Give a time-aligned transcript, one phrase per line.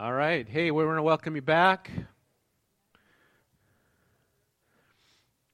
[0.00, 0.48] All right.
[0.48, 1.90] Hey, we want to welcome you back.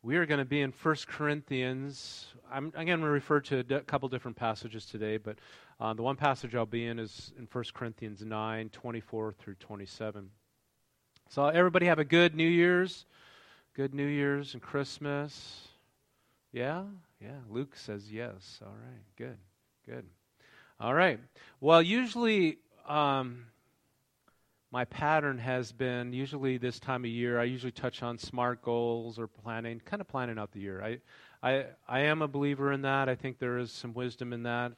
[0.03, 2.27] We are going to be in 1 Corinthians.
[2.49, 5.39] I'm, I'm going to refer to a couple different passages today, but
[5.81, 10.31] uh, the one passage I'll be in is in 1 Corinthians 9 24 through 27.
[11.29, 13.05] So, everybody have a good New Year's.
[13.75, 15.67] Good New Year's and Christmas.
[16.53, 16.85] Yeah?
[17.21, 17.41] Yeah.
[17.51, 18.61] Luke says yes.
[18.65, 19.03] All right.
[19.17, 19.39] Good.
[19.87, 20.05] Good.
[20.79, 21.19] All right.
[21.61, 22.59] Well, usually.
[22.89, 23.47] Um,
[24.77, 29.19] my pattern has been usually this time of year, I usually touch on smart goals
[29.19, 30.83] or planning, kind of planning out the year.
[30.85, 30.99] I,
[31.43, 33.09] I, I am a believer in that.
[33.09, 34.73] I think there is some wisdom in that.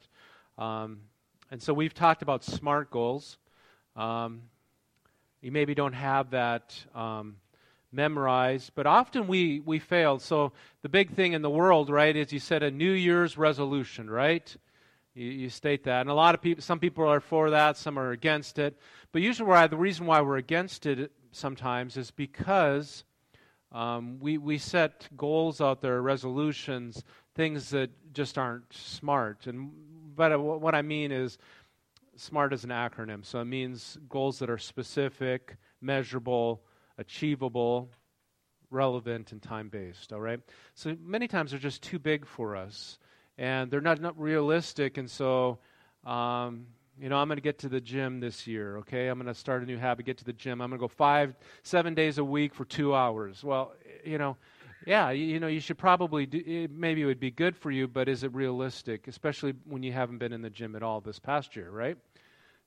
[0.56, 1.00] Um,
[1.50, 3.38] and so we've talked about smart goals.
[3.96, 4.42] Um,
[5.40, 7.34] you maybe don't have that um,
[7.90, 10.20] memorized, but often we, we fail.
[10.20, 10.52] So
[10.82, 14.56] the big thing in the world, right, is you set a New Year's resolution, right?
[15.18, 16.02] You, you, state that.
[16.02, 18.78] And a lot of people, some people are for that, some are against it.
[19.11, 23.02] But usually, why, the reason why we're against it sometimes is because
[23.72, 27.02] um, we, we set goals out there, resolutions,
[27.34, 29.48] things that just aren't smart.
[29.48, 29.72] And,
[30.14, 31.36] but what I mean is,
[32.16, 33.24] SMART is an acronym.
[33.24, 36.62] So it means goals that are specific, measurable,
[36.96, 37.91] achievable,
[38.70, 40.12] relevant, and time based.
[40.12, 40.41] All right?
[40.74, 42.98] So many times they're just too big for us
[43.39, 44.98] and they're not, not realistic.
[44.98, 45.58] And so,
[46.05, 46.67] um,
[47.00, 49.06] you know, I'm going to get to the gym this year, okay?
[49.06, 50.61] I'm going to start a new habit, get to the gym.
[50.61, 53.45] I'm going to go five, seven days a week for two hours.
[53.45, 53.72] Well,
[54.05, 54.36] you know,
[54.84, 57.70] yeah, you, you know, you should probably do, it, maybe it would be good for
[57.70, 61.00] you, but is it realistic, especially when you haven't been in the gym at all
[61.00, 61.97] this past year, right?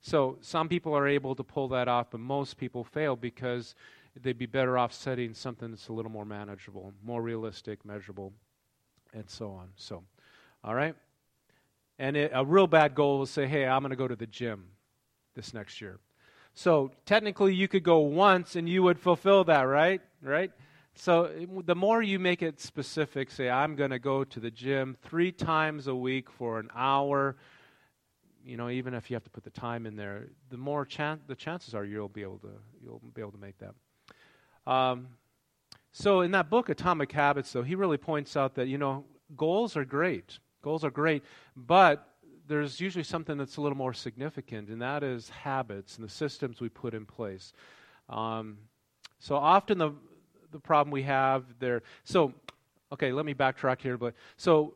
[0.00, 3.74] So some people are able to pull that off, but most people fail because
[4.20, 8.32] they'd be better off setting something that's a little more manageable, more realistic, measurable,
[9.14, 9.68] and so on.
[9.76, 10.02] So,
[10.64, 10.94] all right?
[11.98, 14.26] And it, a real bad goal is say, hey, I'm going to go to the
[14.26, 14.64] gym
[15.34, 15.98] this next year.
[16.54, 20.00] So technically, you could go once and you would fulfill that, right?
[20.22, 20.50] Right?
[20.94, 21.30] So
[21.64, 25.32] the more you make it specific, say, I'm going to go to the gym three
[25.32, 27.36] times a week for an hour,
[28.44, 31.20] you know, even if you have to put the time in there, the more chan-
[31.28, 32.50] the chances are you'll be able to
[32.82, 33.74] you'll be able to make that.
[34.70, 35.08] Um,
[35.92, 39.04] so in that book, Atomic Habits, though, he really points out that you know
[39.36, 40.38] goals are great.
[40.62, 41.22] Goals are great,
[41.56, 42.08] but
[42.46, 46.60] there's usually something that's a little more significant, and that is habits and the systems
[46.60, 47.52] we put in place.
[48.08, 48.58] Um,
[49.18, 49.92] so often the
[50.50, 51.82] the problem we have there.
[52.04, 52.34] So,
[52.92, 54.74] okay, let me backtrack here, but so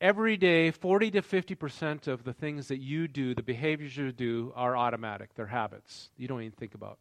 [0.00, 4.10] every day, 40 to 50 percent of the things that you do, the behaviors you
[4.12, 5.30] do, are automatic.
[5.34, 6.10] They're habits.
[6.16, 6.98] You don't even think about.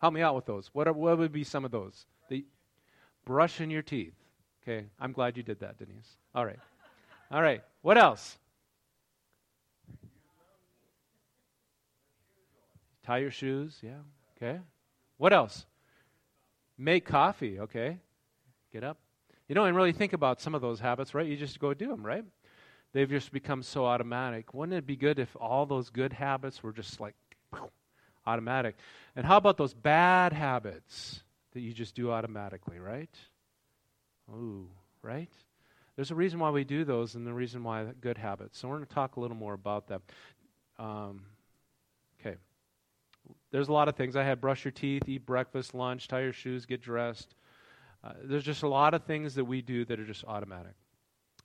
[0.00, 0.70] Help me out with those.
[0.72, 2.06] What are, what would be some of those?
[2.28, 2.44] The
[3.24, 4.14] brushing your teeth.
[4.62, 6.16] Okay, I'm glad you did that, Denise.
[6.34, 6.58] All right.
[7.32, 7.62] All right.
[7.80, 8.36] What else?
[13.04, 13.78] Tie your shoes.
[13.82, 14.00] Yeah.
[14.36, 14.60] Okay.
[15.16, 15.64] What else?
[16.76, 17.58] Make coffee.
[17.60, 17.96] Okay.
[18.70, 18.98] Get up.
[19.48, 21.26] You don't even really think about some of those habits, right?
[21.26, 22.24] You just go do them, right?
[22.92, 24.52] They've just become so automatic.
[24.52, 27.14] Wouldn't it be good if all those good habits were just like
[28.26, 28.76] automatic?
[29.16, 31.22] And how about those bad habits
[31.54, 33.14] that you just do automatically, right?
[34.30, 34.68] Ooh,
[35.00, 35.30] right?
[35.96, 38.58] There's a reason why we do those and the reason why good habits.
[38.58, 40.00] So we're going to talk a little more about that.
[40.78, 41.22] Um,
[42.20, 42.36] okay.
[43.50, 44.16] There's a lot of things.
[44.16, 47.34] I had brush your teeth, eat breakfast, lunch, tie your shoes, get dressed.
[48.02, 50.72] Uh, there's just a lot of things that we do that are just automatic.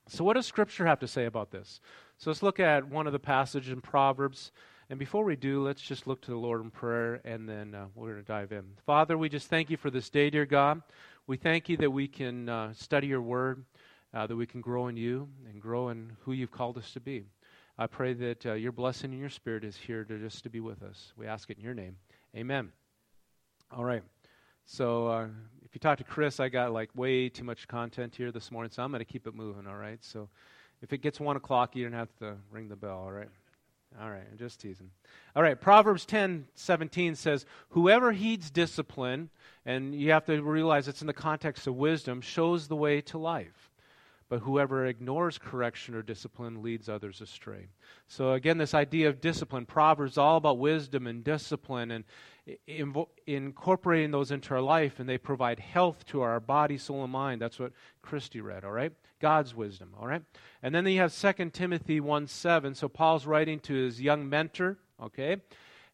[0.09, 1.81] So, what does Scripture have to say about this?
[2.17, 4.51] So, let's look at one of the passages in Proverbs.
[4.89, 7.87] And before we do, let's just look to the Lord in prayer and then uh,
[7.93, 8.63] we're going to dive in.
[8.85, 10.81] Father, we just thank you for this day, dear God.
[11.27, 13.65] We thank you that we can uh, study your word
[14.17, 16.99] uh, that we can grow in you and grow in who you've called us to
[16.99, 17.23] be.
[17.77, 20.59] I pray that uh, your blessing and your spirit is here to just to be
[20.59, 21.13] with us.
[21.15, 21.97] We ask it in your name.
[22.35, 22.71] Amen.
[23.71, 24.01] All right.
[24.65, 25.27] So uh,
[25.63, 28.71] if you talk to Chris, I got like way too much content here this morning,
[28.71, 29.67] so I'm going to keep it moving.
[29.67, 30.03] All right.
[30.03, 30.29] So
[30.81, 32.97] if it gets one o'clock, you don't have to ring the bell.
[32.97, 33.29] All right.
[34.01, 34.91] All right, I'm just teasing.
[35.33, 39.29] All right, Proverbs 10 17 says, Whoever heeds discipline,
[39.65, 43.17] and you have to realize it's in the context of wisdom, shows the way to
[43.17, 43.66] life
[44.29, 47.67] but whoever ignores correction or discipline leads others astray.
[48.07, 52.03] So, again, this idea of discipline, Proverbs all about wisdom and discipline and
[52.67, 57.11] invo- incorporating those into our life, and they provide health to our body, soul, and
[57.11, 57.41] mind.
[57.41, 57.71] That's what
[58.01, 58.91] Christy read, all right?
[59.21, 60.23] God's wisdom, all right?
[60.61, 62.75] And then you have 2 Timothy 1 7.
[62.75, 65.37] So, Paul's writing to his young mentor, okay?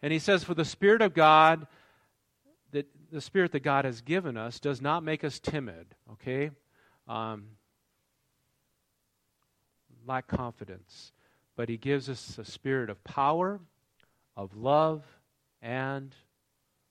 [0.02, 1.68] And he says, For the Spirit of God,
[2.72, 6.50] that the Spirit that God has given us does not make us timid, okay?
[7.08, 7.46] Um,
[10.06, 11.12] lack confidence,
[11.56, 13.60] but He gives us a spirit of power,
[14.36, 15.04] of love,
[15.62, 16.14] and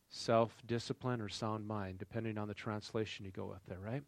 [0.08, 4.02] self discipline or sound mind, depending on the translation you go with there, right?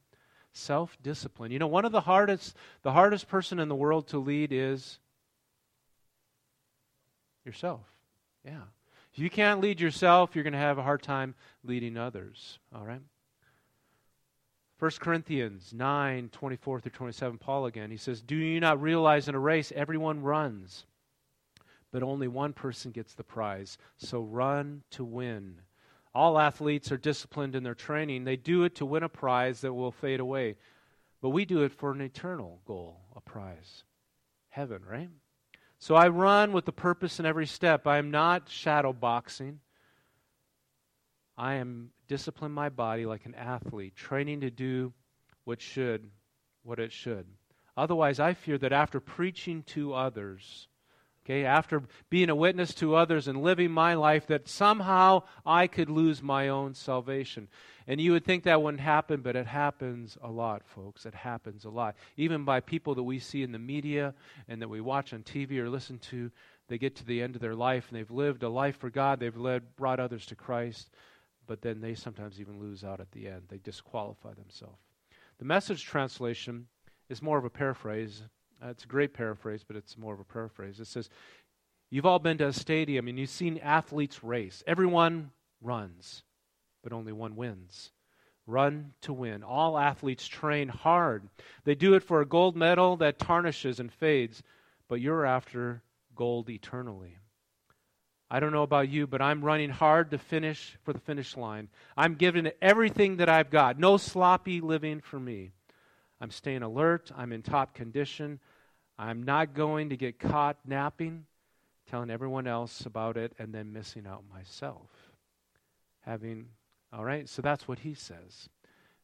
[0.52, 1.50] Self discipline.
[1.50, 4.98] You know, one of the hardest the hardest person in the world to lead is
[7.44, 7.80] yourself.
[8.44, 8.62] Yeah.
[9.12, 12.58] If you can't lead yourself, you're going to have a hard time leading others.
[12.74, 13.00] All right?
[14.78, 17.90] 1 Corinthians 9, 24 through 27, Paul again.
[17.90, 20.84] He says, Do you not realize in a race everyone runs,
[21.92, 23.78] but only one person gets the prize?
[23.96, 25.60] So run to win.
[26.14, 28.24] All athletes are disciplined in their training.
[28.24, 30.56] They do it to win a prize that will fade away.
[31.20, 33.84] But we do it for an eternal goal, a prize.
[34.50, 35.08] Heaven, right?
[35.78, 37.86] So I run with the purpose in every step.
[37.86, 39.60] I am not shadow boxing.
[41.36, 44.92] I am discipline my body like an athlete, training to do
[45.44, 46.10] what should,
[46.62, 47.26] what it should.
[47.76, 50.68] Otherwise, I fear that after preaching to others,
[51.24, 55.90] okay, after being a witness to others and living my life, that somehow I could
[55.90, 57.48] lose my own salvation.
[57.88, 61.04] And you would think that wouldn't happen, but it happens a lot, folks.
[61.04, 61.96] It happens a lot.
[62.16, 64.14] Even by people that we see in the media
[64.48, 66.30] and that we watch on TV or listen to,
[66.68, 69.18] they get to the end of their life and they've lived a life for God.
[69.18, 70.90] They've led, brought others to Christ
[71.46, 73.42] but then they sometimes even lose out at the end.
[73.48, 74.78] They disqualify themselves.
[75.38, 76.66] The message translation
[77.08, 78.22] is more of a paraphrase.
[78.62, 80.80] Uh, it's a great paraphrase, but it's more of a paraphrase.
[80.80, 81.08] It says,
[81.90, 84.64] You've all been to a stadium and you've seen athletes race.
[84.66, 85.30] Everyone
[85.60, 86.24] runs,
[86.82, 87.92] but only one wins.
[88.46, 89.42] Run to win.
[89.42, 91.28] All athletes train hard.
[91.64, 94.42] They do it for a gold medal that tarnishes and fades,
[94.88, 95.82] but you're after
[96.14, 97.18] gold eternally.
[98.34, 101.68] I don't know about you, but I'm running hard to finish for the finish line.
[101.96, 103.78] I'm giving everything that I've got.
[103.78, 105.52] No sloppy living for me.
[106.20, 107.12] I'm staying alert.
[107.16, 108.40] I'm in top condition.
[108.98, 111.26] I'm not going to get caught napping,
[111.88, 114.90] telling everyone else about it, and then missing out myself.
[116.00, 116.46] Having,
[116.92, 118.48] all right, so that's what he says.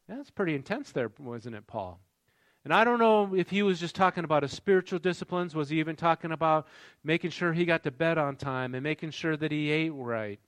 [0.09, 2.01] That's pretty intense there, wasn't it, Paul?
[2.65, 5.55] And I don't know if he was just talking about his spiritual disciplines.
[5.55, 6.67] Was he even talking about
[7.03, 10.39] making sure he got to bed on time and making sure that he ate right?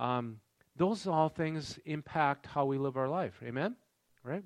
[0.00, 0.40] Um,
[0.76, 3.34] those all things impact how we live our life.
[3.44, 3.76] Amen?
[4.24, 4.44] Right?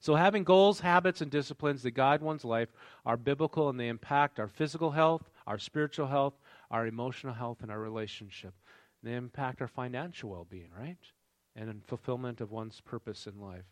[0.00, 2.68] So, having goals, habits, and disciplines that guide one's life
[3.04, 6.34] are biblical and they impact our physical health, our spiritual health,
[6.70, 8.54] our emotional health, and our relationship.
[9.02, 10.98] They impact our financial well being, right?
[11.56, 13.64] And fulfillment of one's purpose in life.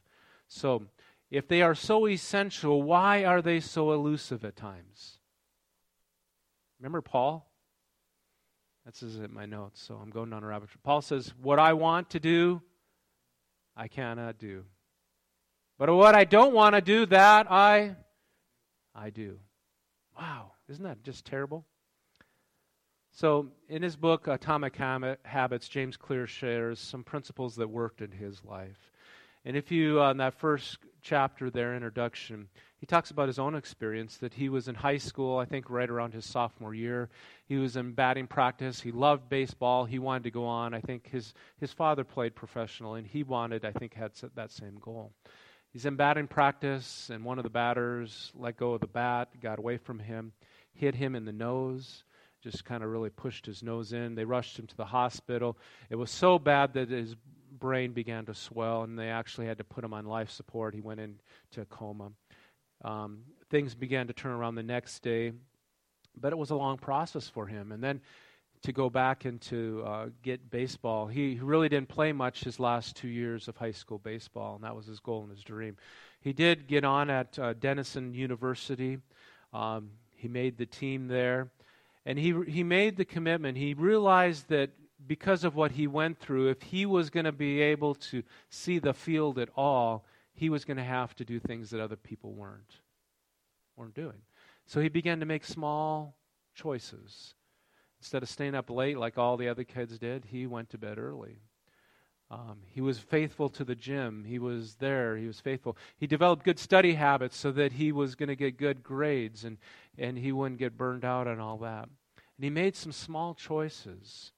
[0.48, 0.86] So,
[1.30, 5.18] if they are so essential, why are they so elusive at times?
[6.78, 7.50] Remember Paul?
[8.84, 10.80] That's is in my notes, so I'm going down a rabbit trail.
[10.84, 12.62] Paul says, What I want to do,
[13.76, 14.64] I cannot do.
[15.78, 17.96] But what I don't want to do, that I
[18.94, 19.38] I do.
[20.18, 21.66] Wow, isn't that just terrible?
[23.12, 28.44] So, in his book, Atomic Habits, James Clear shares some principles that worked in his
[28.44, 28.92] life.
[29.44, 32.48] And if you, on that first chapter there, introduction,
[32.78, 35.88] he talks about his own experience that he was in high school, I think right
[35.88, 37.08] around his sophomore year.
[37.46, 38.80] He was in batting practice.
[38.80, 39.84] He loved baseball.
[39.84, 40.74] He wanted to go on.
[40.74, 44.78] I think his, his father played professional, and he wanted, I think, had that same
[44.80, 45.12] goal.
[45.72, 49.60] He's in batting practice, and one of the batters let go of the bat, got
[49.60, 50.32] away from him,
[50.72, 52.02] hit him in the nose
[52.42, 54.14] just kind of really pushed his nose in.
[54.14, 55.56] They rushed him to the hospital.
[55.90, 57.16] It was so bad that his
[57.58, 60.74] brain began to swell, and they actually had to put him on life support.
[60.74, 62.10] He went into a coma.
[62.84, 65.32] Um, things began to turn around the next day,
[66.20, 67.72] but it was a long process for him.
[67.72, 68.00] And then
[68.62, 72.96] to go back and to uh, get baseball, he really didn't play much his last
[72.96, 75.76] two years of high school baseball, and that was his goal and his dream.
[76.20, 78.98] He did get on at uh, Denison University.
[79.52, 81.50] Um, he made the team there,
[82.04, 83.56] and he he made the commitment.
[83.56, 84.70] He realized that
[85.04, 88.78] because of what he went through, if he was going to be able to see
[88.78, 92.32] the field at all, he was going to have to do things that other people
[92.32, 92.80] weren't
[93.76, 94.22] weren't doing.
[94.66, 96.16] So he began to make small
[96.54, 97.34] choices.
[98.00, 100.98] Instead of staying up late like all the other kids did, he went to bed
[100.98, 101.40] early.
[102.30, 104.24] Um, he was faithful to the gym.
[104.24, 105.16] He was there.
[105.16, 105.76] He was faithful.
[105.96, 109.58] He developed good study habits so that he was going to get good grades and,
[109.96, 111.84] and he wouldn't get burned out and all that.
[111.84, 114.32] And he made some small choices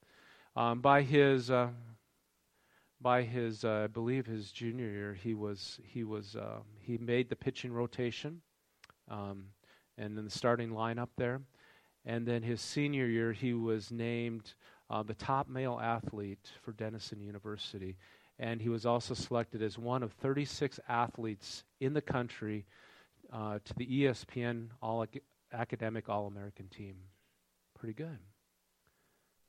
[0.58, 1.68] um, by his, uh,
[3.00, 7.30] by his, uh, I believe his junior year, he was he was uh, he made
[7.30, 8.40] the pitching rotation,
[9.08, 9.44] um,
[9.96, 11.40] and in the starting lineup there,
[12.04, 14.54] and then his senior year he was named
[14.90, 17.96] uh, the top male athlete for Denison University,
[18.40, 22.66] and he was also selected as one of 36 athletes in the country
[23.32, 25.06] uh, to the ESPN All
[25.52, 26.96] Academic All American team.
[27.78, 28.18] Pretty good.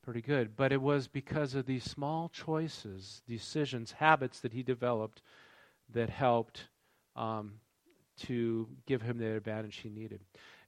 [0.04, 0.56] Pretty good.
[0.56, 5.22] But it was because of these small choices, decisions, habits that he developed
[5.94, 6.66] that helped
[7.16, 7.54] um,
[8.22, 10.22] to give him the advantage he needed.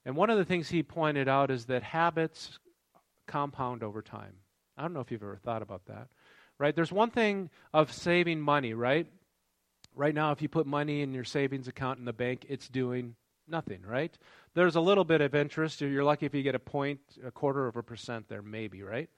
[0.05, 2.59] And one of the things he pointed out is that habits
[3.27, 4.33] compound over time.
[4.77, 6.07] I don't know if you've ever thought about that.
[6.57, 6.75] Right?
[6.75, 9.07] There's one thing of saving money, right?
[9.95, 13.15] Right now, if you put money in your savings account in the bank, it's doing
[13.47, 14.15] nothing, right?
[14.53, 15.81] There's a little bit of interest.
[15.81, 19.09] You're lucky if you get a point, a quarter of a percent there, maybe, right?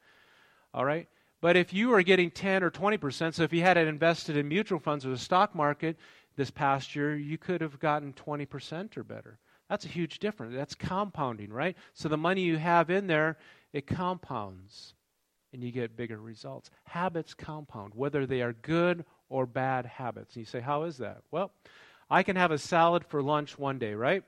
[0.73, 1.07] All right?
[1.41, 4.47] But if you are getting 10 or 20%, so if you had it invested in
[4.47, 5.97] mutual funds or the stock market
[6.35, 9.39] this past year, you could have gotten 20% or better.
[9.69, 10.55] That's a huge difference.
[10.55, 11.75] That's compounding, right?
[11.93, 13.37] So the money you have in there,
[13.73, 14.93] it compounds
[15.51, 16.69] and you get bigger results.
[16.85, 20.35] Habits compound, whether they are good or bad habits.
[20.35, 21.21] And you say, How is that?
[21.31, 21.51] Well,
[22.09, 24.23] I can have a salad for lunch one day, right?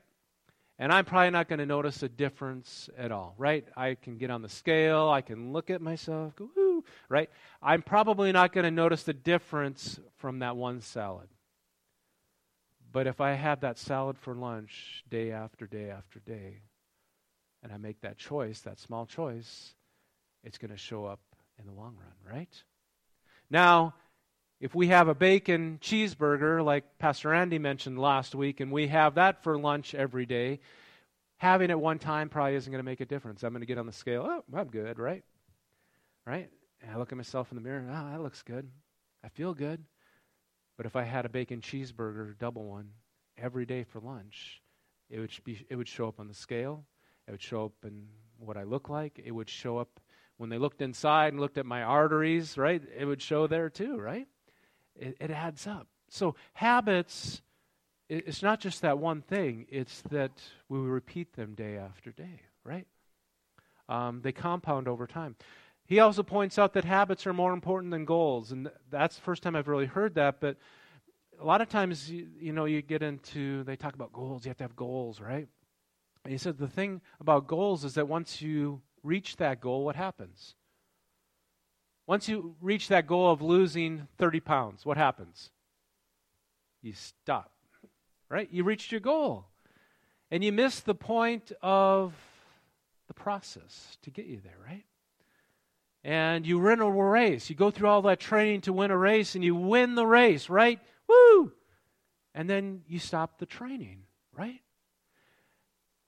[0.77, 3.65] And I'm probably not going to notice a difference at all, right?
[3.77, 7.29] I can get on the scale, I can look at myself, go, whoo, right?
[7.61, 11.29] I'm probably not going to notice the difference from that one salad.
[12.91, 16.61] But if I have that salad for lunch day after day after day,
[17.63, 19.73] and I make that choice, that small choice,
[20.43, 21.19] it's going to show up
[21.57, 22.63] in the long run, right?
[23.49, 23.95] Now,
[24.65, 29.13] if we have a bacon cheeseburger, like Pastor Andy mentioned last week, and we have
[29.13, 30.59] that for lunch every day,
[31.37, 33.43] having it one time probably isn't going to make a difference.
[33.43, 34.25] I'm going to get on the scale.
[34.27, 35.23] Oh, I'm good, right?
[36.25, 36.49] Right?
[36.81, 37.85] And I look at myself in the mirror.
[37.87, 38.67] Oh, that looks good.
[39.23, 39.83] I feel good.
[40.77, 42.89] But if I had a bacon cheeseburger, double one,
[43.37, 44.63] every day for lunch,
[45.11, 46.85] it would be it would show up on the scale.
[47.27, 48.07] It would show up in
[48.39, 49.21] what I look like.
[49.23, 49.99] It would show up
[50.37, 52.81] when they looked inside and looked at my arteries, right?
[52.97, 54.27] It would show there too, right?
[54.95, 55.87] It, it adds up.
[56.09, 57.41] So habits,
[58.09, 60.31] it, it's not just that one thing, it's that
[60.69, 62.87] we repeat them day after day, right?
[63.87, 65.35] Um, they compound over time.
[65.85, 69.43] He also points out that habits are more important than goals, and that's the first
[69.43, 70.39] time I've really heard that.
[70.39, 70.57] But
[71.39, 74.45] a lot of times, you, you know, you get into they talk about goals.
[74.45, 75.47] You have to have goals, right?
[76.23, 79.95] And he said the thing about goals is that once you reach that goal, what
[79.95, 80.55] happens?
[82.07, 85.49] Once you reach that goal of losing 30 pounds, what happens?
[86.81, 87.51] You stop,
[88.29, 88.47] right?
[88.51, 89.47] You reached your goal.
[90.29, 92.13] And you miss the point of
[93.07, 94.85] the process to get you there, right?
[96.03, 97.49] And you run a race.
[97.49, 100.49] You go through all that training to win a race and you win the race,
[100.49, 100.79] right?
[101.07, 101.51] Woo!
[102.35, 104.61] And then you stop the training, right?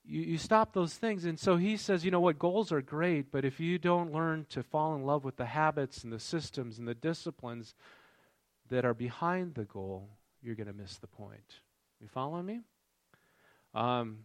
[0.08, 1.24] You, you stop those things.
[1.24, 4.46] And so he says, you know what, goals are great, but if you don't learn
[4.50, 7.74] to fall in love with the habits and the systems and the disciplines
[8.70, 10.08] that are behind the goal,
[10.42, 11.60] you're going to miss the point.
[12.00, 12.60] You following me?
[13.74, 14.20] Um,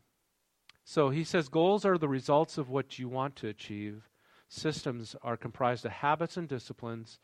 [0.86, 4.10] so he says goals are the results of what you want to achieve.
[4.48, 7.20] Systems are comprised of habits and disciplines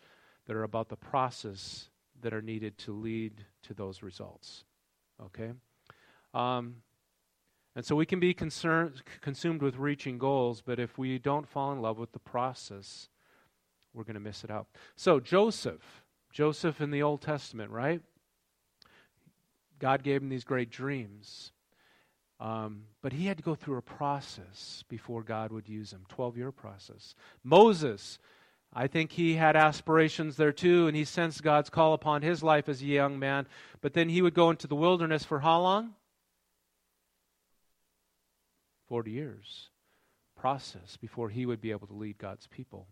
[0.45, 1.89] that are about the process
[2.21, 4.63] that are needed to lead to those results.
[5.23, 5.51] Okay?
[6.33, 6.77] Um,
[7.75, 11.71] and so we can be concerned, consumed with reaching goals, but if we don't fall
[11.71, 13.09] in love with the process,
[13.93, 14.67] we're going to miss it out.
[14.95, 18.01] So, Joseph, Joseph in the Old Testament, right?
[19.79, 21.51] God gave him these great dreams.
[22.39, 26.37] Um, but he had to go through a process before God would use him 12
[26.37, 27.15] year process.
[27.43, 28.17] Moses,
[28.73, 32.69] I think he had aspirations there too, and he sensed God's call upon his life
[32.69, 33.47] as a young man.
[33.81, 35.95] But then he would go into the wilderness for how long?
[38.89, 39.69] 40 years
[40.35, 42.87] process before he would be able to lead God's people.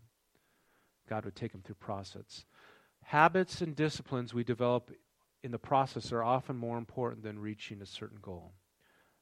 [1.08, 2.44] God would take him through process.
[3.02, 4.90] Habits and disciplines we develop
[5.42, 8.52] in the process are often more important than reaching a certain goal.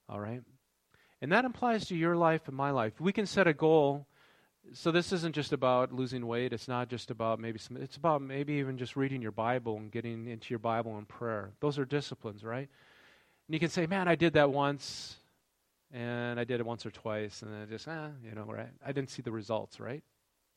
[0.09, 0.42] All right?
[1.23, 3.00] And that applies to your life and my life.
[3.00, 4.06] We can set a goal.
[4.73, 6.52] So this isn't just about losing weight.
[6.52, 9.90] It's not just about maybe some, it's about maybe even just reading your Bible and
[9.90, 11.52] getting into your Bible and prayer.
[11.61, 12.68] Those are disciplines, right?
[13.47, 15.18] And you can say, "Man, I did that once
[15.93, 18.71] and I did it once or twice, and I just, ah, you know, right?
[18.85, 20.02] I didn't see the results, right?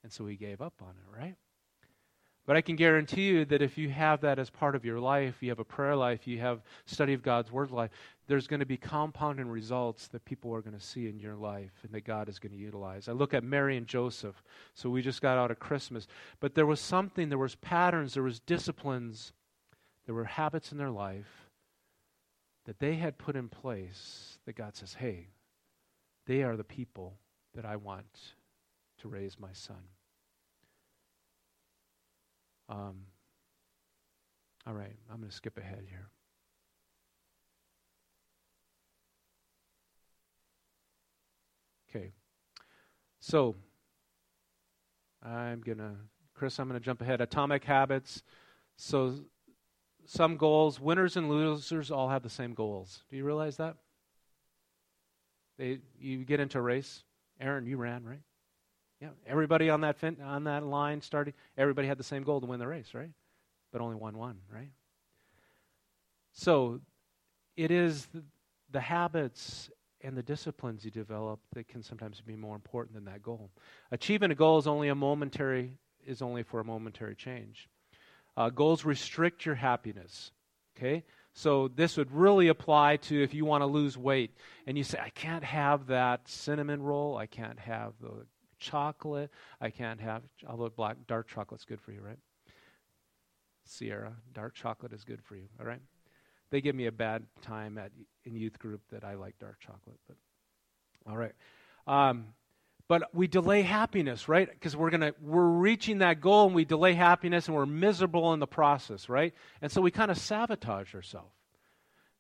[0.04, 1.36] And so he gave up on it, right?
[2.46, 5.36] But I can guarantee you that if you have that as part of your life,
[5.42, 7.92] you have a prayer life, you have study of God's Word life,
[8.28, 11.74] there's going to be compounding results that people are going to see in your life
[11.84, 13.08] and that God is going to utilize.
[13.08, 14.42] I look at Mary and Joseph.
[14.74, 16.08] So we just got out of Christmas.
[16.40, 19.32] But there was something, there was patterns, there was disciplines,
[20.08, 21.49] there were habits in their life
[22.70, 25.30] that they had put in place that God says, hey,
[26.28, 27.18] they are the people
[27.56, 28.36] that I want
[29.00, 29.82] to raise my son.
[32.70, 33.08] Um,
[34.68, 36.12] all right, I'm going to skip ahead here.
[41.90, 42.12] Okay.
[43.20, 43.56] So,
[45.24, 45.96] I'm going to,
[46.36, 47.20] Chris, I'm going to jump ahead.
[47.20, 48.22] Atomic habits.
[48.78, 49.16] So,
[50.10, 53.04] some goals, winners and losers all have the same goals.
[53.12, 53.76] Do you realize that?
[55.60, 57.04] They, you get into a race.
[57.40, 58.22] Aaron, you ran, right?
[59.00, 61.36] Yeah, everybody on that fin- on that line started.
[61.56, 63.12] everybody had the same goal to win the race, right?
[63.72, 64.72] But only one won, right?
[66.34, 66.82] So,
[67.56, 68.24] it is the,
[68.72, 69.70] the habits
[70.02, 73.52] and the disciplines you develop that can sometimes be more important than that goal.
[73.92, 77.70] Achieving a goal is only a momentary is only for a momentary change.
[78.40, 80.32] Uh, goals restrict your happiness.
[80.78, 81.04] Okay,
[81.34, 84.32] so this would really apply to if you want to lose weight
[84.66, 88.26] and you say, I can't have that cinnamon roll, I can't have the
[88.58, 89.30] chocolate,
[89.60, 92.20] I can't have although black dark chocolate's good for you, right?
[93.66, 95.82] Sierra, dark chocolate is good for you, all right?
[96.50, 97.92] they give me a bad time at
[98.26, 100.00] in youth group that I like dark chocolate.
[100.08, 100.18] But
[101.08, 101.34] all right,
[101.88, 102.26] um,
[102.90, 104.50] but we delay happiness, right?
[104.52, 108.40] Because we're gonna we're reaching that goal and we delay happiness and we're miserable in
[108.40, 109.34] the process, right?
[109.62, 111.36] And so we kind of sabotage ourselves.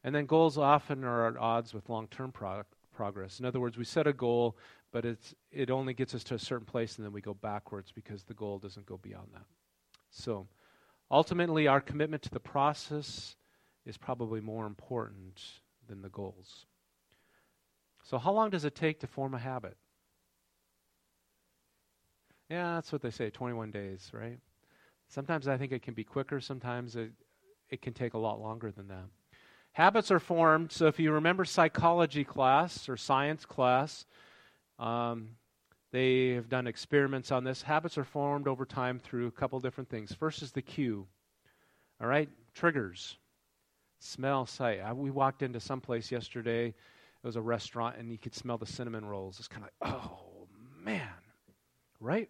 [0.04, 3.40] And then goals often are at odds with long-term pro- progress.
[3.40, 4.56] In other words, we set a goal,
[4.92, 7.92] but it's it only gets us to a certain place, and then we go backwards
[7.92, 9.46] because the goal doesn't go beyond that.
[10.12, 10.48] So,
[11.10, 13.36] ultimately, our commitment to the process
[13.88, 15.42] is probably more important
[15.88, 16.68] than the goals.
[18.04, 19.76] So, how long does it take to form a habit?
[22.50, 24.40] Yeah, that's what they say 21 days, right?
[25.08, 27.12] Sometimes I think it can be quicker, sometimes it,
[27.70, 29.06] it can take a lot longer than that.
[29.74, 34.06] Habits are formed, so if you remember psychology class or science class,
[34.80, 35.30] um,
[35.92, 37.62] they have done experiments on this.
[37.62, 40.14] Habits are formed over time through a couple different things.
[40.14, 41.08] First is the cue,
[42.02, 42.30] all right?
[42.54, 43.18] Triggers
[44.00, 44.80] smell, sight.
[44.80, 46.68] I, we walked into some place yesterday.
[46.68, 46.76] It
[47.28, 49.40] was a restaurant, and you could smell the cinnamon rolls.
[49.40, 50.48] It's kind of like, oh
[50.84, 51.10] man,
[52.00, 52.30] right?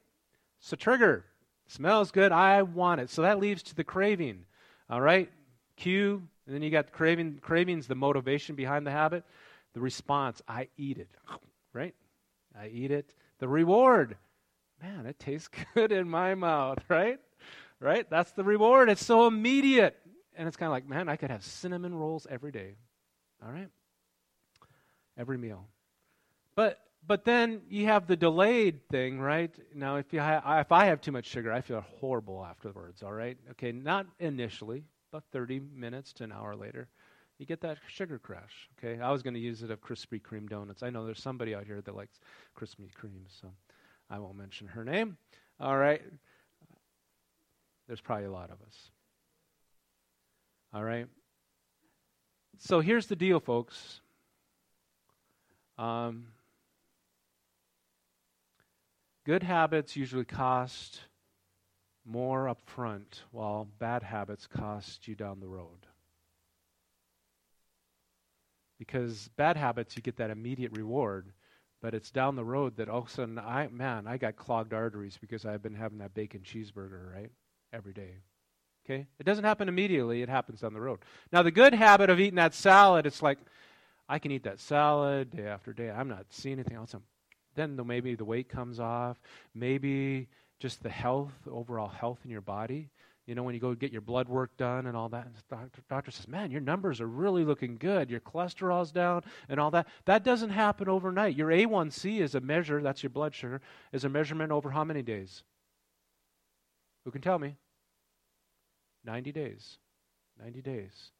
[0.60, 1.26] So trigger
[1.68, 2.32] smells good.
[2.32, 3.10] I want it.
[3.10, 4.46] So that leads to the craving.
[4.90, 5.30] All right,
[5.76, 7.40] cue, and then you got the craving.
[7.42, 9.24] Cravings, the motivation behind the habit.
[9.74, 11.10] The response, I eat it.
[11.72, 11.94] Right?
[12.60, 13.14] I eat it.
[13.38, 14.18] The reward,
[14.82, 16.80] man, it tastes good in my mouth.
[16.90, 17.20] Right?
[17.80, 18.10] Right?
[18.10, 18.90] That's the reward.
[18.90, 19.96] It's so immediate.
[20.36, 22.74] And it's kind of like, man, I could have cinnamon rolls every day.
[23.46, 23.70] All right?
[25.16, 25.68] Every meal.
[26.56, 26.80] But
[27.10, 29.52] but then you have the delayed thing, right?
[29.74, 33.02] Now, if you ha- if I have too much sugar, I feel horrible afterwards.
[33.02, 36.88] All right, okay, not initially, but 30 minutes to an hour later,
[37.40, 38.70] you get that sugar crash.
[38.78, 40.84] Okay, I was going to use it of Krispy Kreme donuts.
[40.84, 42.20] I know there's somebody out here that likes
[42.56, 43.48] Krispy Kreme, so
[44.12, 45.18] I won't mention her name.
[45.60, 46.04] All right,
[47.88, 48.92] there's probably a lot of us.
[50.76, 51.08] All right?
[52.60, 54.02] So here's the deal, folks.
[55.80, 56.28] Um,
[59.26, 61.02] good habits usually cost
[62.06, 65.86] more up front, while bad habits cost you down the road.
[68.80, 71.34] Because bad habits, you get that immediate reward,
[71.82, 74.74] but it's down the road that all of a sudden, I man, I got clogged
[74.74, 77.32] arteries because I've been having that bacon cheeseburger, right?
[77.74, 78.16] Every day.
[78.86, 79.06] Okay?
[79.20, 81.00] It doesn't happen immediately, it happens down the road.
[81.32, 83.38] Now, the good habit of eating that salad, it's like,
[84.08, 85.92] I can eat that salad day after day.
[85.92, 86.96] I'm not seeing anything else.
[87.60, 89.20] Then the, maybe the weight comes off.
[89.54, 90.30] Maybe
[90.62, 92.90] just the health, overall health in your body.
[93.26, 95.42] You know, when you go get your blood work done and all that, and the
[95.54, 98.10] doctor, doctor says, Man, your numbers are really looking good.
[98.10, 99.90] Your cholesterol's down and all that.
[100.06, 101.36] That doesn't happen overnight.
[101.36, 103.60] Your A1C is a measure, that's your blood sugar,
[103.92, 105.44] is a measurement over how many days?
[107.04, 107.58] Who can tell me?
[109.04, 109.80] 90 days.
[110.42, 111.12] 90 days.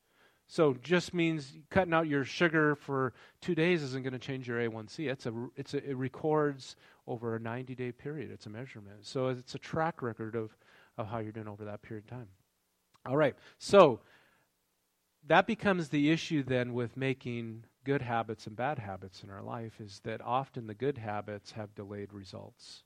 [0.52, 4.60] So just means cutting out your sugar for two days isn't going to change your
[4.60, 5.08] A1C.
[5.08, 8.32] It's a, it's a, it records over a 90 day period.
[8.32, 9.06] It's a measurement.
[9.06, 10.58] So it's a track record of,
[10.98, 12.28] of how you're doing over that period of time.
[13.06, 13.36] All right.
[13.60, 14.00] So
[15.28, 19.80] that becomes the issue then with making good habits and bad habits in our life
[19.80, 22.84] is that often the good habits have delayed results.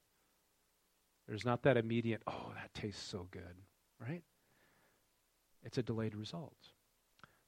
[1.28, 3.56] There's not that immediate, oh, that tastes so good,
[4.00, 4.22] right?
[5.66, 6.73] it's a delayed result.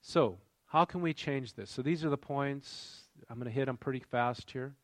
[0.08, 0.38] So,
[0.68, 1.72] how can we change this?
[1.72, 3.06] So, these are the points.
[3.28, 4.76] I'm going to hit them pretty fast here,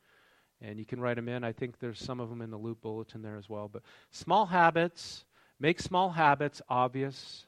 [0.60, 1.44] and you can write them in.
[1.44, 3.70] I think there's some of them in the loop bulletin there as well.
[3.72, 5.26] But small habits,
[5.60, 7.46] make small habits obvious,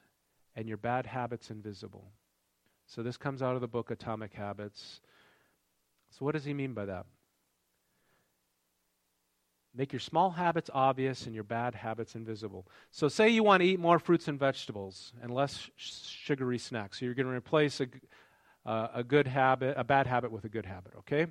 [0.54, 2.12] and your bad habits invisible.
[2.86, 5.00] So, this comes out of the book Atomic Habits.
[6.10, 7.06] So, what does he mean by that?
[9.76, 12.66] Make your small habits obvious and your bad habits invisible.
[12.92, 17.00] So, say you want to eat more fruits and vegetables and less sh- sugary snacks.
[17.00, 17.86] So, you're going to replace a,
[18.64, 21.26] uh, a good habit, a bad habit with a good habit, okay?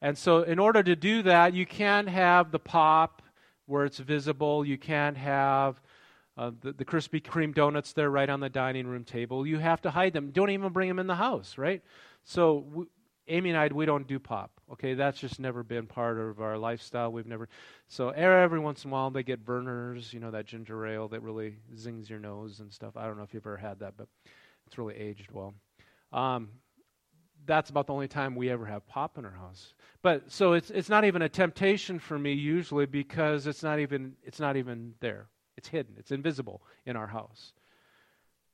[0.00, 3.22] And so, in order to do that, you can't have the pop,
[3.68, 4.64] where it's visible.
[4.64, 5.80] You can't have
[6.36, 9.46] uh, the, the Krispy Kreme donuts there right on the dining room table.
[9.46, 10.30] You have to hide them.
[10.30, 11.82] Don't even bring them in the house, right?
[12.24, 12.86] So we,
[13.28, 14.50] Amy and I, we don't do pop.
[14.72, 17.12] Okay, that's just never been part of our lifestyle.
[17.12, 17.48] We've never.
[17.88, 21.22] So every once in a while they get Vernors, you know, that ginger ale that
[21.22, 22.96] really zings your nose and stuff.
[22.96, 24.08] I don't know if you've ever had that, but
[24.66, 25.54] it's really aged well.
[26.12, 26.48] Um,
[27.46, 29.74] that's about the only time we ever have pop in our house.
[30.02, 34.14] But so it's it's not even a temptation for me usually because it's not even
[34.22, 35.28] it's not even there.
[35.56, 35.94] It's hidden.
[35.98, 37.52] It's invisible in our house.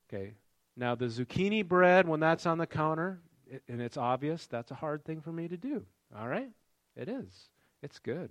[0.08, 0.34] Okay.
[0.76, 3.20] Now the zucchini bread when that's on the counter
[3.68, 5.84] and it's obvious, that's a hard thing for me to do.
[6.18, 6.50] All right?
[6.96, 7.48] It is.
[7.82, 8.30] It's good.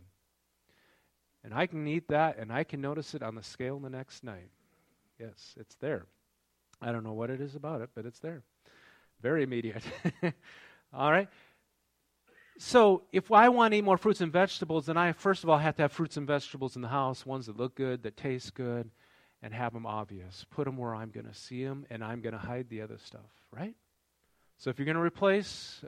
[1.43, 4.23] And I can eat that and I can notice it on the scale the next
[4.23, 4.49] night.
[5.19, 6.06] Yes, it's there.
[6.82, 8.43] I don't know what it is about it, but it's there.
[9.21, 9.84] Very immediate.
[10.93, 11.30] All right?
[12.60, 15.58] So, if I want to eat more fruits and vegetables, then I first of all
[15.58, 18.54] have to have fruits and vegetables in the house, ones that look good, that taste
[18.54, 18.91] good,
[19.41, 20.45] and have them obvious.
[20.52, 22.99] Put them where I'm going to see them, and I'm going to hide the other
[23.04, 23.21] stuff,
[23.52, 23.76] right?
[24.58, 25.84] So, if you're going to replace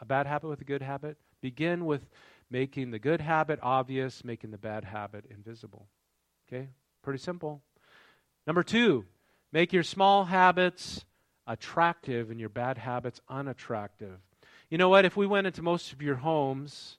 [0.00, 2.08] a bad habit with a good habit, begin with
[2.50, 5.86] making the good habit obvious, making the bad habit invisible.
[6.48, 6.68] Okay?
[7.02, 7.62] Pretty simple.
[8.46, 9.06] Number two,
[9.52, 11.04] make your small habits
[11.46, 14.18] attractive and your bad habits unattractive.
[14.68, 15.04] You know what?
[15.04, 16.98] If we went into most of your homes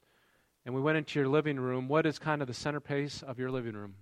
[0.65, 3.51] and we went into your living room, what is kind of the centerpiece of your
[3.51, 3.95] living room?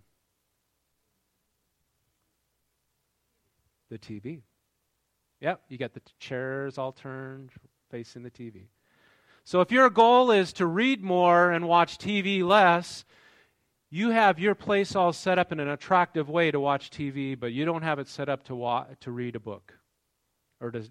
[3.89, 4.41] The TV.
[5.41, 7.49] Yep, you got the t- chairs all turned
[7.89, 8.67] facing the TV.
[9.43, 13.04] So if your goal is to read more and watch TV less,
[13.89, 17.51] you have your place all set up in an attractive way to watch TV, but
[17.51, 19.73] you don't have it set up to wa- to read a book
[20.62, 20.84] or to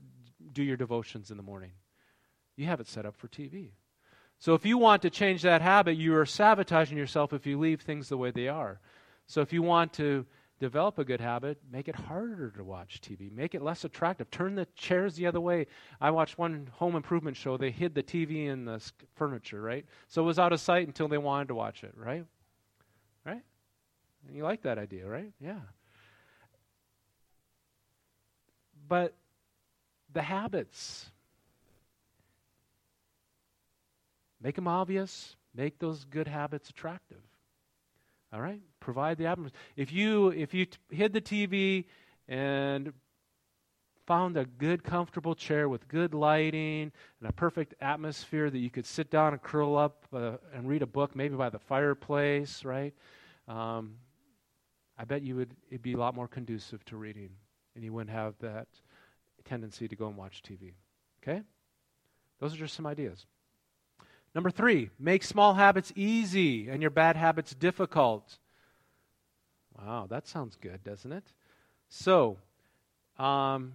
[0.52, 1.70] do your devotions in the morning.
[2.56, 3.70] You have it set up for TV.
[4.38, 7.82] So if you want to change that habit, you are sabotaging yourself if you leave
[7.82, 8.80] things the way they are.
[9.26, 10.26] So if you want to
[10.60, 13.32] develop a good habit, make it harder to watch TV.
[13.32, 14.30] Make it less attractive.
[14.30, 15.66] Turn the chairs the other way.
[16.00, 17.56] I watched one home improvement show.
[17.56, 18.80] They hid the TV in the
[19.16, 19.86] furniture, right?
[20.06, 22.26] So it was out of sight until they wanted to watch it, right?
[23.24, 23.42] Right?
[24.26, 25.32] And you like that idea, right?
[25.40, 25.60] Yeah.
[28.86, 29.14] But
[30.12, 31.10] the habits,
[34.42, 37.22] make them obvious, make those good habits attractive.
[38.32, 38.60] All right?
[38.78, 39.58] Provide the atmosphere.
[39.76, 41.86] If you if you t- hid the TV
[42.28, 42.92] and
[44.06, 46.90] found a good comfortable chair with good lighting
[47.20, 50.82] and a perfect atmosphere that you could sit down and curl up uh, and read
[50.82, 52.94] a book maybe by the fireplace, right?
[53.46, 53.96] Um,
[54.98, 57.30] I bet you would it'd be a lot more conducive to reading
[57.74, 58.68] and you wouldn't have that
[59.44, 60.74] tendency to go and watch TV.
[61.22, 61.42] Okay?
[62.38, 63.26] Those are just some ideas.
[64.34, 68.38] Number three, make small habits easy and your bad habits difficult.
[69.76, 71.24] Wow, that sounds good, doesn't it?
[71.88, 72.38] So,
[73.18, 73.74] um,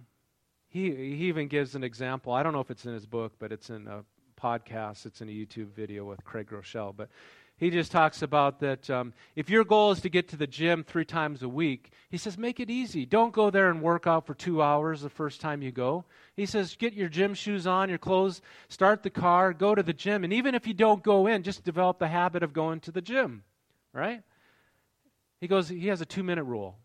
[0.68, 2.32] he, he even gives an example.
[2.32, 4.04] I don't know if it's in his book, but it's in a
[4.40, 6.94] podcast, it's in a YouTube video with Craig Groeschel.
[6.96, 7.08] But
[7.58, 10.84] he just talks about that um, if your goal is to get to the gym
[10.84, 13.06] three times a week, he says, make it easy.
[13.06, 16.04] Don't go there and work out for two hours the first time you go.
[16.34, 19.94] He says, get your gym shoes on, your clothes, start the car, go to the
[19.94, 20.22] gym.
[20.22, 23.00] And even if you don't go in, just develop the habit of going to the
[23.00, 23.42] gym,
[23.94, 24.22] right?
[25.40, 26.76] He goes, he has a two minute rule.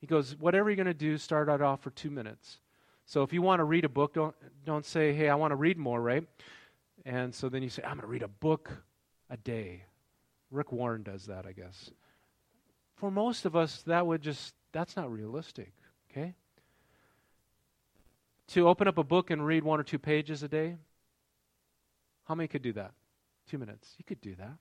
[0.00, 2.58] He goes, whatever you're going to do, start it off for two minutes.
[3.04, 5.56] So if you want to read a book, don't, don't say, hey, I want to
[5.56, 6.24] read more, right?
[7.04, 8.70] And so then you say, I'm going to read a book
[9.28, 9.82] a day
[10.50, 11.90] Rick Warren does that, I guess.
[12.96, 15.72] For most of us, that would just, that's not realistic,
[16.10, 16.34] okay?
[18.48, 20.76] To open up a book and read one or two pages a day,
[22.24, 22.92] how many could do that?
[23.48, 23.94] Two minutes.
[23.98, 24.56] You could do that.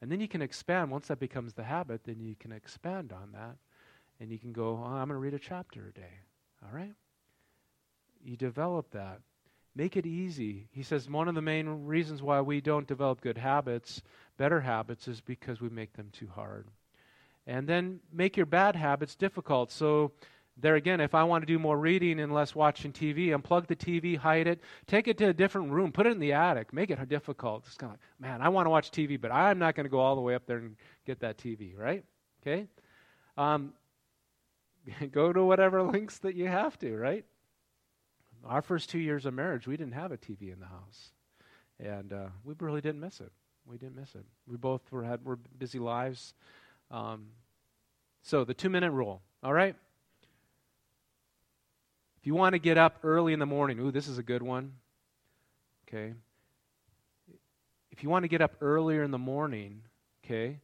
[0.00, 0.90] And then you can expand.
[0.90, 3.56] Once that becomes the habit, then you can expand on that.
[4.20, 6.20] And you can go, oh, I'm going to read a chapter a day.
[6.62, 6.92] All right?
[8.24, 9.20] You develop that.
[9.76, 10.68] Make it easy.
[10.72, 14.00] He says one of the main reasons why we don't develop good habits,
[14.38, 16.66] better habits, is because we make them too hard.
[17.46, 19.70] And then make your bad habits difficult.
[19.70, 20.12] So,
[20.56, 23.76] there again, if I want to do more reading and less watching TV, unplug the
[23.76, 26.90] TV, hide it, take it to a different room, put it in the attic, make
[26.90, 27.64] it difficult.
[27.66, 29.90] It's kind of like, man, I want to watch TV, but I'm not going to
[29.90, 32.02] go all the way up there and get that TV, right?
[32.40, 32.66] Okay?
[33.36, 33.74] Um,
[35.12, 37.26] go to whatever links that you have to, right?
[38.48, 41.10] Our first two years of marriage, we didn't have a TV in the house,
[41.80, 43.32] and uh, we really didn't miss it.
[43.66, 44.24] We didn't miss it.
[44.46, 46.34] We both were had were busy lives.
[46.90, 47.26] Um,
[48.22, 49.22] so the two minute rule.
[49.42, 49.74] All right.
[52.20, 54.42] If you want to get up early in the morning, ooh, this is a good
[54.42, 54.72] one.
[55.88, 56.14] Okay.
[57.90, 59.82] If you want to get up earlier in the morning,
[60.24, 60.58] okay,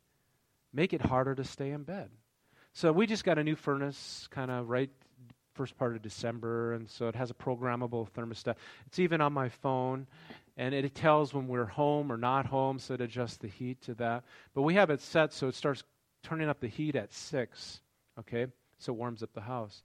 [0.72, 2.10] make it harder to stay in bed.
[2.74, 4.90] So we just got a new furnace kind of right
[5.54, 8.56] first part of December, and so it has a programmable thermostat.
[8.86, 10.06] It's even on my phone,
[10.56, 13.94] and it tells when we're home or not home, so it adjusts the heat to
[13.94, 14.24] that.
[14.54, 15.82] But we have it set so it starts
[16.22, 17.80] turning up the heat at 6,
[18.20, 18.46] okay?
[18.78, 19.82] So it warms up the house.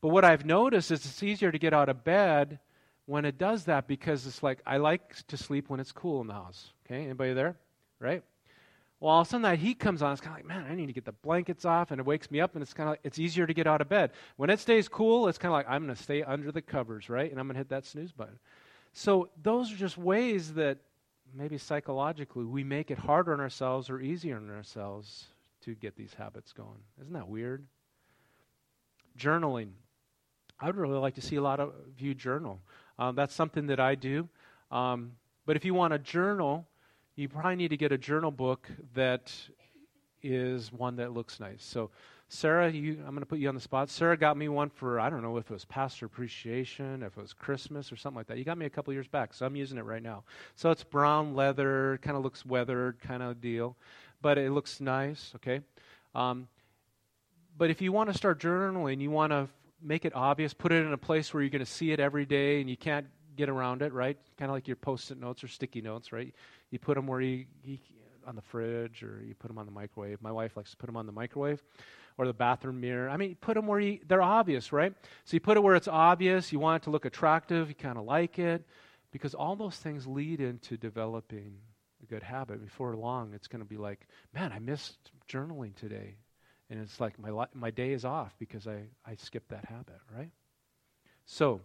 [0.00, 2.58] But what I've noticed is it's easier to get out of bed
[3.06, 6.26] when it does that because it's like I like to sleep when it's cool in
[6.26, 6.72] the house.
[6.86, 7.56] Okay, anybody there?
[8.00, 8.22] Right?
[9.02, 10.12] Well, all of a sudden that heat comes on.
[10.12, 12.30] It's kind of like, man, I need to get the blankets off, and it wakes
[12.30, 14.12] me up, and it's kind of like it's easier to get out of bed.
[14.36, 17.08] When it stays cool, it's kind of like I'm going to stay under the covers,
[17.08, 17.28] right?
[17.28, 18.38] And I'm going to hit that snooze button.
[18.92, 20.78] So those are just ways that
[21.34, 25.24] maybe psychologically we make it harder on ourselves or easier on ourselves
[25.62, 26.84] to get these habits going.
[27.00, 27.66] Isn't that weird?
[29.18, 29.70] Journaling.
[30.60, 32.60] I would really like to see a lot of you journal.
[33.00, 34.28] Um, that's something that I do.
[34.70, 36.68] Um, but if you want a journal,
[37.16, 39.32] you probably need to get a journal book that
[40.22, 41.62] is one that looks nice.
[41.64, 41.90] So,
[42.28, 43.90] Sarah, you, I'm going to put you on the spot.
[43.90, 47.20] Sarah got me one for, I don't know if it was Pastor Appreciation, if it
[47.20, 48.38] was Christmas or something like that.
[48.38, 50.24] You got me a couple years back, so I'm using it right now.
[50.54, 53.76] So it's brown leather, kind of looks weathered kind of deal,
[54.22, 55.60] but it looks nice, okay?
[56.14, 56.48] Um,
[57.58, 59.48] but if you want to start journaling, you want to
[59.82, 62.24] make it obvious, put it in a place where you're going to see it every
[62.24, 64.16] day and you can't get around it, right?
[64.38, 66.34] Kind of like your post-it notes or sticky notes, right?
[66.70, 67.78] You put them where you, you
[68.26, 70.20] on the fridge or you put them on the microwave.
[70.22, 71.62] My wife likes to put them on the microwave
[72.18, 73.08] or the bathroom mirror.
[73.08, 74.94] I mean, put them where you, they're obvious, right?
[75.24, 76.52] So you put it where it's obvious.
[76.52, 77.68] You want it to look attractive.
[77.68, 78.64] You kind of like it
[79.10, 81.56] because all those things lead into developing
[82.02, 82.62] a good habit.
[82.62, 86.16] Before long, it's going to be like, man, I missed journaling today
[86.70, 90.00] and it's like my, li- my day is off because I, I skipped that habit,
[90.14, 90.30] right?
[91.24, 91.60] So,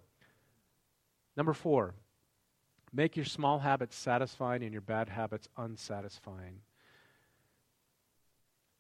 [1.38, 1.94] number four,
[2.92, 6.60] make your small habits satisfying and your bad habits unsatisfying.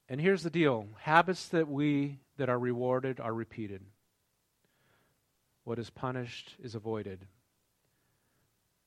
[0.10, 3.82] And here's the deal habits that we that are rewarded are repeated.
[5.63, 7.26] What is punished is avoided.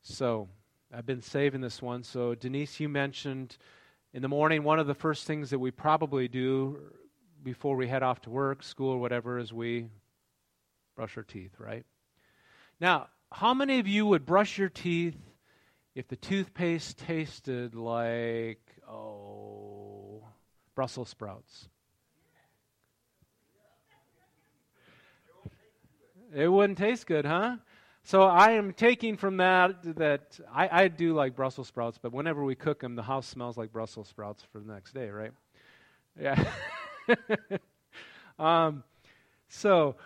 [0.02, 0.48] So,
[0.92, 2.02] I've been saving this one.
[2.02, 3.58] So, Denise, you mentioned
[4.12, 6.80] in the morning, one of the first things that we probably do
[7.44, 9.86] before we head off to work, school, or whatever, is we
[10.96, 11.84] brush our teeth, right?
[12.80, 15.16] Now, how many of you would brush your teeth
[15.94, 20.24] if the toothpaste tasted like, oh,
[20.74, 21.68] Brussels sprouts?
[26.34, 27.56] It wouldn't taste good, huh?
[28.02, 32.44] So I am taking from that that I, I do like Brussels sprouts, but whenever
[32.44, 35.32] we cook them, the house smells like Brussels sprouts for the next day, right?
[36.20, 36.52] Yeah.
[38.38, 38.84] um,
[39.48, 39.96] so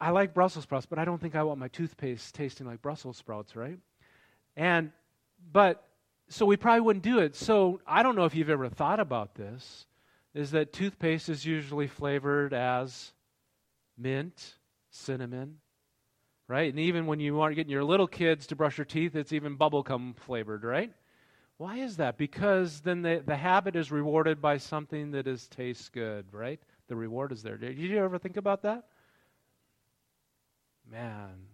[0.00, 3.16] I like Brussels sprouts, but I don't think I want my toothpaste tasting like Brussels
[3.16, 3.78] sprouts, right?
[4.56, 4.92] And
[5.52, 5.84] but
[6.28, 7.36] so we probably wouldn't do it.
[7.36, 9.86] So I don't know if you've ever thought about this.
[10.32, 13.12] Is that toothpaste is usually flavored as
[13.98, 14.56] mint,
[14.90, 15.56] cinnamon,
[16.46, 16.70] right?
[16.70, 19.58] And even when you aren't getting your little kids to brush your teeth, it's even
[19.58, 20.92] bubblegum flavored, right?
[21.58, 22.16] Why is that?
[22.16, 26.60] Because then the, the habit is rewarded by something that is tastes good, right?
[26.88, 27.58] The reward is there.
[27.58, 28.84] Did you ever think about that?
[30.90, 31.46] Man,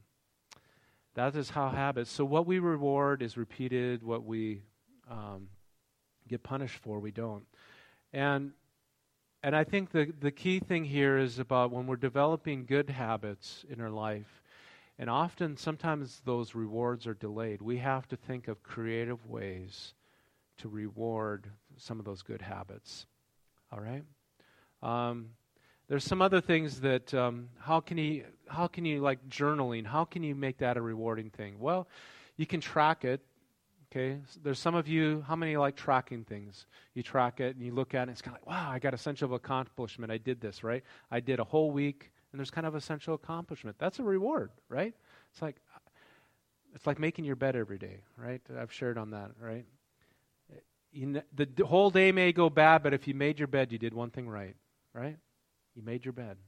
[1.14, 2.10] that is how habits.
[2.10, 4.02] So what we reward is repeated.
[4.02, 4.62] What we
[5.10, 5.48] um,
[6.26, 7.44] get punished for, we don't.
[8.14, 8.52] And
[9.42, 13.64] and I think the the key thing here is about when we're developing good habits
[13.68, 14.42] in our life.
[14.98, 17.60] And often, sometimes those rewards are delayed.
[17.60, 19.92] We have to think of creative ways
[20.58, 23.04] to reward some of those good habits.
[23.70, 24.04] All right?
[24.82, 25.32] Um,
[25.88, 30.04] there's some other things that um, how can you how can you like journaling how
[30.04, 31.58] can you make that a rewarding thing?
[31.58, 31.88] Well
[32.36, 33.20] you can track it
[33.90, 34.18] okay?
[34.42, 36.66] There's some of you how many like tracking things?
[36.94, 38.78] You track it and you look at it and it's kind of like wow i
[38.78, 40.12] got a sense of accomplishment.
[40.12, 40.82] I did this right?
[41.10, 43.76] I did a whole week and there's kind of a sense of accomplishment.
[43.78, 44.94] That's a reward right?
[45.32, 45.56] It's like
[46.74, 48.42] it's like making your bed every day right?
[48.58, 49.64] I've shared on that right?
[50.92, 53.92] You, the whole day may go bad, but if you made your bed, you did
[53.92, 54.56] one thing right,
[54.94, 55.18] right?
[55.76, 56.38] You made your bed.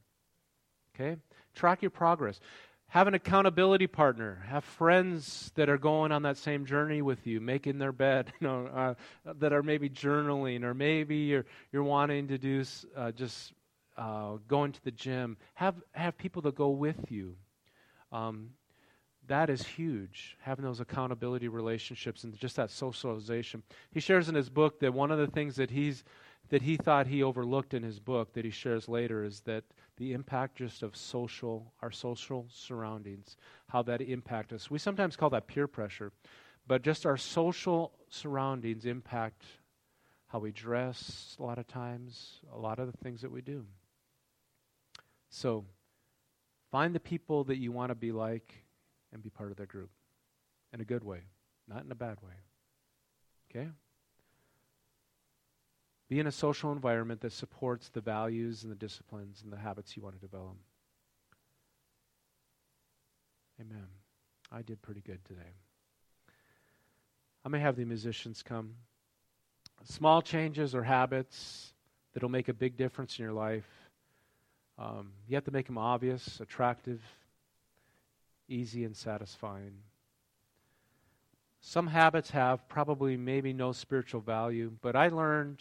[0.95, 1.17] Okay?
[1.55, 2.39] Track your progress.
[2.87, 4.43] Have an accountability partner.
[4.47, 8.47] Have friends that are going on that same journey with you, making their bed, you
[8.47, 8.93] know, uh,
[9.35, 12.63] that are maybe journaling, or maybe you're, you're wanting to do
[12.97, 13.53] uh, just
[13.95, 15.37] uh, going to the gym.
[15.53, 17.35] Have, have people that go with you.
[18.11, 18.49] Um,
[19.27, 23.61] that is huge, having those accountability relationships and just that socialization.
[23.91, 26.03] He shares in his book that one of the things that he's
[26.49, 29.63] that he thought he overlooked in his book that he shares later is that
[29.97, 34.69] the impact just of social our social surroundings, how that impact us.
[34.69, 36.11] We sometimes call that peer pressure,
[36.67, 39.43] but just our social surroundings impact
[40.27, 43.65] how we dress, a lot of times, a lot of the things that we do.
[45.31, 45.65] So,
[46.71, 48.53] find the people that you want to be like
[49.11, 49.89] and be part of their group
[50.71, 51.21] in a good way,
[51.67, 52.33] not in a bad way.
[53.49, 53.69] Okay?
[56.09, 59.95] Be in a social environment that supports the values and the disciplines and the habits
[59.95, 60.55] you want to develop.
[63.61, 63.87] Amen.
[64.51, 65.53] I did pretty good today.
[67.45, 68.73] I may have the musicians come.
[69.83, 71.73] Small changes or habits
[72.13, 73.67] that'll make a big difference in your life.
[74.79, 77.01] Um, you have to make them obvious, attractive,
[78.47, 79.73] easy, and satisfying.
[81.61, 85.59] Some habits have probably maybe no spiritual value, but I learned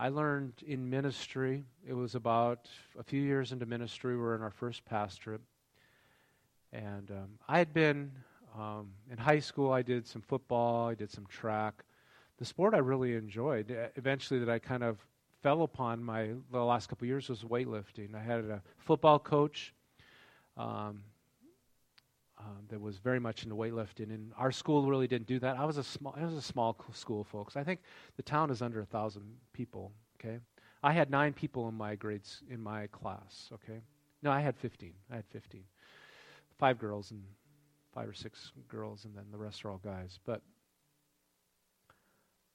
[0.00, 1.64] I learned in ministry.
[1.84, 4.14] It was about a few years into ministry.
[4.14, 5.40] We were in our first pastorate,
[6.72, 8.12] and um, I had been
[8.56, 9.72] um, in high school.
[9.72, 10.88] I did some football.
[10.88, 11.82] I did some track.
[12.38, 13.76] The sport I really enjoyed.
[13.96, 15.04] Eventually, that I kind of
[15.42, 18.14] fell upon my the last couple years was weightlifting.
[18.14, 19.74] I had a football coach.
[20.56, 21.02] Um,
[22.40, 25.56] um, that was very much into weightlifting, and our school really didn't do that.
[25.56, 27.56] I was a small, it was a small school, folks.
[27.56, 27.80] I think
[28.16, 29.92] the town is under a thousand people.
[30.20, 30.38] Okay,
[30.82, 33.50] I had nine people in my grades in my class.
[33.52, 33.80] Okay,
[34.22, 34.94] no, I had fifteen.
[35.10, 35.64] I had fifteen,
[36.58, 37.22] five girls and
[37.92, 40.20] five or six girls, and then the rest are all guys.
[40.24, 40.42] But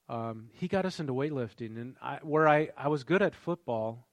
[0.07, 4.07] um, he got us into weightlifting, and I, where I, I was good at football,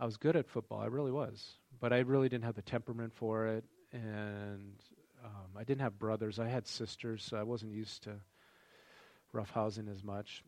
[0.00, 0.80] I was good at football.
[0.80, 4.74] I really was, but I really didn't have the temperament for it and
[5.24, 6.38] um, I didn't have brothers.
[6.38, 8.12] I had sisters, so I wasn't used to
[9.34, 10.42] roughhousing as much.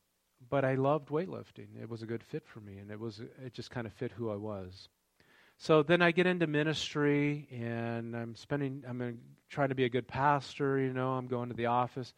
[0.51, 1.81] But I loved weightlifting.
[1.81, 4.12] It was a good fit for me, and it was it just kind of fit
[4.12, 4.88] who I was.
[5.57, 8.85] So then I get into ministry, and I'm spending.
[8.88, 9.18] I'm
[9.51, 10.79] trying to be a good pastor.
[10.79, 12.14] You know, I'm going to the office,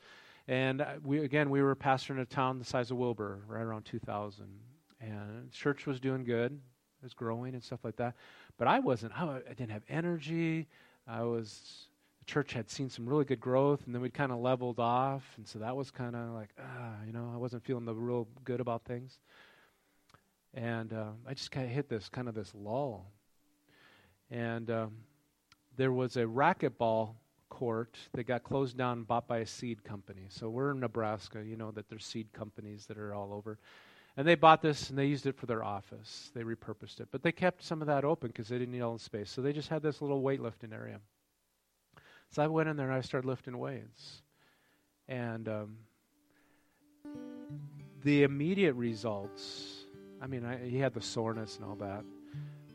[0.46, 4.46] and we again we were pastoring a town the size of Wilber, right around 2,000,
[5.00, 6.52] and church was doing good.
[6.52, 8.14] It was growing and stuff like that.
[8.59, 9.18] But I wasn't.
[9.18, 10.68] I didn't have energy.
[11.06, 11.88] I was
[12.20, 15.24] the church had seen some really good growth, and then we'd kind of leveled off,
[15.36, 18.28] and so that was kind of like, ah, you know, I wasn't feeling the real
[18.44, 19.18] good about things,
[20.54, 23.10] and uh, I just kind of hit this kind of this lull,
[24.30, 24.92] and um,
[25.76, 27.14] there was a racquetball
[27.48, 30.26] court that got closed down and bought by a seed company.
[30.28, 33.58] So we're in Nebraska, you know that there's seed companies that are all over.
[34.16, 36.31] And they bought this and they used it for their office.
[36.35, 37.09] They repurposed it.
[37.11, 39.31] But they kept some of that open because they didn't need all the space.
[39.31, 41.01] So they just had this little weightlifting area.
[42.31, 44.23] So I went in there and I started lifting weights.
[45.09, 45.77] And um,
[48.03, 49.85] the immediate results,
[50.20, 52.05] I mean, I, he had the soreness and all that.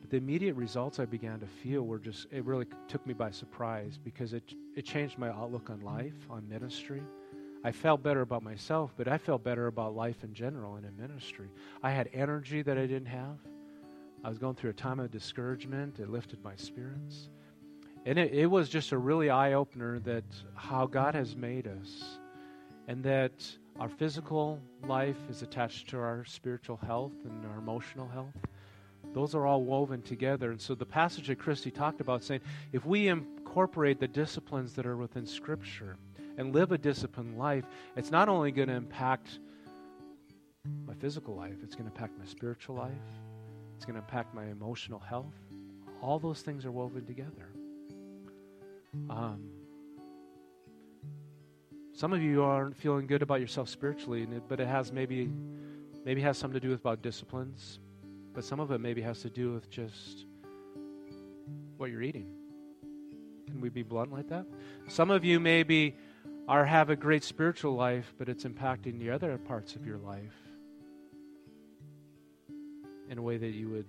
[0.01, 3.31] But the immediate results I began to feel were just, it really took me by
[3.31, 7.01] surprise because it, it changed my outlook on life, on ministry.
[7.65, 10.95] I felt better about myself, but I felt better about life in general and in
[10.95, 11.49] ministry.
[11.81, 13.39] I had energy that I didn't have.
[14.23, 15.99] I was going through a time of discouragement.
[15.99, 17.31] It lifted my spirits.
[18.05, 22.19] And it, it was just a really eye opener that how God has made us
[22.87, 23.33] and that
[23.79, 28.35] our physical life is attached to our spiritual health and our emotional health.
[29.11, 30.51] Those are all woven together.
[30.51, 32.41] And so the passage that Christy talked about saying,
[32.73, 35.97] if we incorporate the disciplines that are within Scripture,
[36.37, 39.39] and live a disciplined life, it's not only going to impact
[40.85, 42.91] my physical life, it's going to impact my spiritual life,
[43.75, 45.33] it's going to impact my emotional health.
[46.01, 47.49] All those things are woven together.
[49.09, 49.49] Um,
[51.93, 55.29] some of you aren't feeling good about yourself spiritually, but it has maybe
[56.03, 57.79] maybe has something to do with about disciplines,
[58.33, 60.25] but some of it maybe has to do with just
[61.77, 62.27] what you're eating.
[63.47, 64.45] Can we be blunt like that?
[64.87, 65.95] Some of you maybe
[66.47, 70.35] or have a great spiritual life, but it's impacting the other parts of your life
[73.09, 73.85] in a way that you would.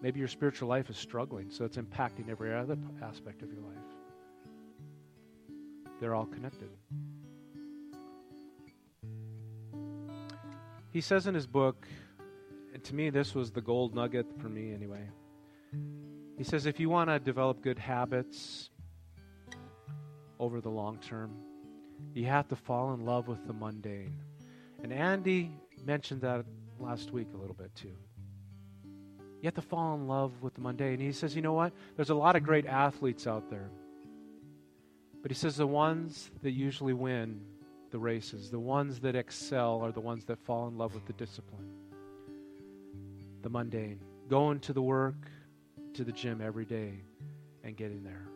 [0.00, 3.76] Maybe your spiritual life is struggling, so it's impacting every other aspect of your life.
[6.00, 6.68] They're all connected.
[10.92, 11.86] He says in his book,
[12.72, 15.08] and to me, this was the gold nugget for me anyway.
[16.36, 18.70] He says, if you want to develop good habits,
[20.38, 21.34] over the long term.
[22.14, 24.14] You have to fall in love with the mundane.
[24.82, 25.50] And Andy
[25.84, 26.44] mentioned that
[26.78, 27.96] last week a little bit too.
[29.40, 30.94] You have to fall in love with the mundane.
[30.94, 31.72] And He says, you know what?
[31.96, 33.70] There's a lot of great athletes out there.
[35.22, 37.40] But he says the ones that usually win
[37.90, 41.12] the races, the ones that excel, are the ones that fall in love with the
[41.14, 41.68] discipline,
[43.42, 44.00] the mundane.
[44.28, 45.16] Going to the work,
[45.94, 47.00] to the gym every day,
[47.64, 48.28] and getting there.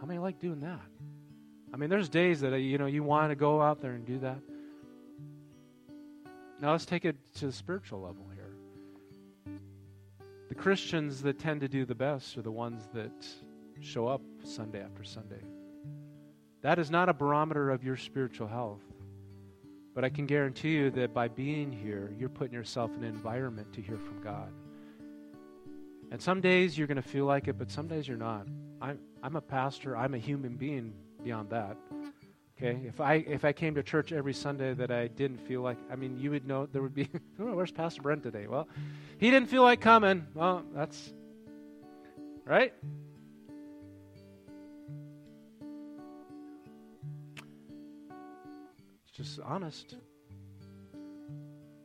[0.00, 0.80] How many like doing that?
[1.72, 4.06] I mean, there's days that uh, you know you want to go out there and
[4.06, 4.38] do that,
[6.60, 9.56] Now let's take it to the spiritual level here.
[10.48, 13.26] The Christians that tend to do the best are the ones that
[13.80, 15.42] show up Sunday after Sunday.
[16.62, 18.82] That is not a barometer of your spiritual health.
[19.94, 23.72] But I can guarantee you that by being here, you're putting yourself in an environment
[23.72, 24.52] to hear from God.
[26.10, 28.46] And some days you're going to feel like it, but some days you're not.
[28.80, 31.76] I'm, I'm a pastor, I'm a human being beyond that.
[32.58, 35.76] Okay, if I if I came to church every Sunday that I didn't feel like,
[35.92, 37.06] I mean, you would know there would be,
[37.38, 38.46] oh, where's Pastor Brent today?
[38.46, 38.66] Well,
[39.18, 40.26] he didn't feel like coming.
[40.32, 41.12] Well, that's
[42.46, 42.72] right.
[49.04, 49.96] It's just honest.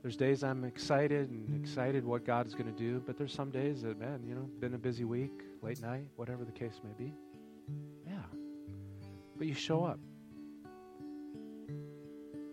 [0.02, 1.56] There's days I'm excited and hmm.
[1.56, 4.50] excited what God is going to do, but there's some days that, man, you know,
[4.60, 7.14] been a busy week, late night, whatever the case may be.
[8.08, 8.14] Yeah,
[9.38, 10.00] but you show up.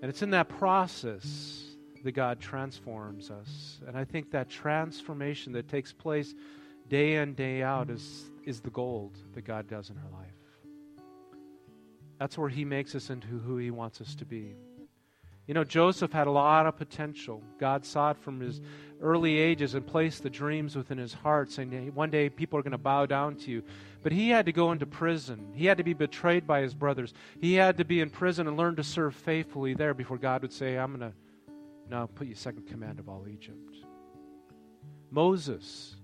[0.01, 1.64] And it's in that process
[2.05, 3.80] that God transforms us.
[3.86, 6.34] And I think that transformation that takes place
[6.88, 10.30] day in, day out is, is the gold that God does in our life.
[12.18, 14.55] That's where He makes us into who He wants us to be.
[15.49, 17.42] You know, Joseph had a lot of potential.
[17.59, 18.61] God saw it from his
[19.01, 22.72] early ages and placed the dreams within his heart, saying, One day people are going
[22.72, 23.62] to bow down to you.
[24.03, 25.53] But he had to go into prison.
[25.55, 27.14] He had to be betrayed by his brothers.
[27.40, 30.53] He had to be in prison and learn to serve faithfully there before God would
[30.53, 31.16] say, I'm going to
[31.88, 33.74] now put you second command of all Egypt.
[35.11, 35.96] Moses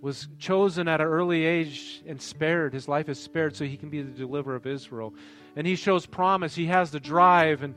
[0.00, 2.72] was chosen at an early age and spared.
[2.72, 5.12] His life is spared so he can be the deliverer of Israel.
[5.56, 6.54] And he shows promise.
[6.54, 7.74] He has the drive and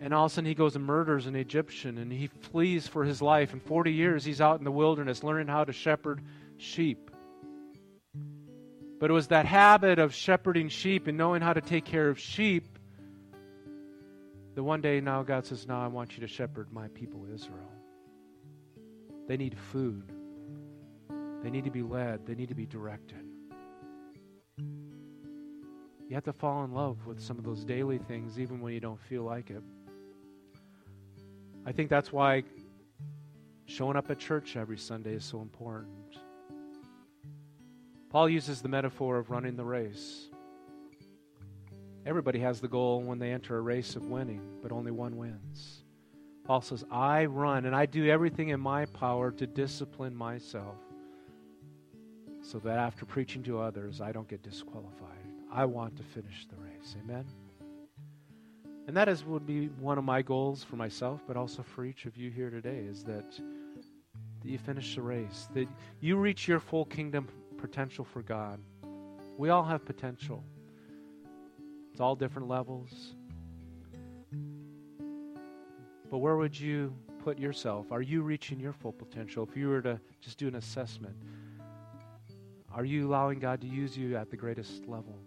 [0.00, 3.04] and all of a sudden he goes and murders an Egyptian and he flees for
[3.04, 3.52] his life.
[3.52, 6.22] And 40 years he's out in the wilderness learning how to shepherd
[6.56, 7.10] sheep.
[8.98, 12.18] But it was that habit of shepherding sheep and knowing how to take care of
[12.18, 12.78] sheep
[14.54, 17.70] that one day now God says, Now I want you to shepherd my people Israel.
[19.28, 20.10] They need food,
[21.42, 23.24] they need to be led, they need to be directed.
[24.58, 28.80] You have to fall in love with some of those daily things, even when you
[28.80, 29.62] don't feel like it.
[31.66, 32.44] I think that's why
[33.66, 36.16] showing up at church every Sunday is so important.
[38.10, 40.28] Paul uses the metaphor of running the race.
[42.04, 45.84] Everybody has the goal when they enter a race of winning, but only one wins.
[46.44, 50.76] Paul says, I run and I do everything in my power to discipline myself
[52.42, 55.06] so that after preaching to others, I don't get disqualified.
[55.52, 56.96] I want to finish the race.
[57.04, 57.26] Amen?
[58.86, 62.06] And that is would be one of my goals for myself, but also for each
[62.06, 65.68] of you here today, is that, that you finish the race, that
[66.00, 68.58] you reach your full kingdom potential for God.
[69.36, 70.42] We all have potential.
[71.92, 73.14] It's all different levels.
[76.10, 77.92] But where would you put yourself?
[77.92, 79.46] Are you reaching your full potential?
[79.48, 81.14] If you were to just do an assessment,
[82.72, 85.18] are you allowing God to use you at the greatest level?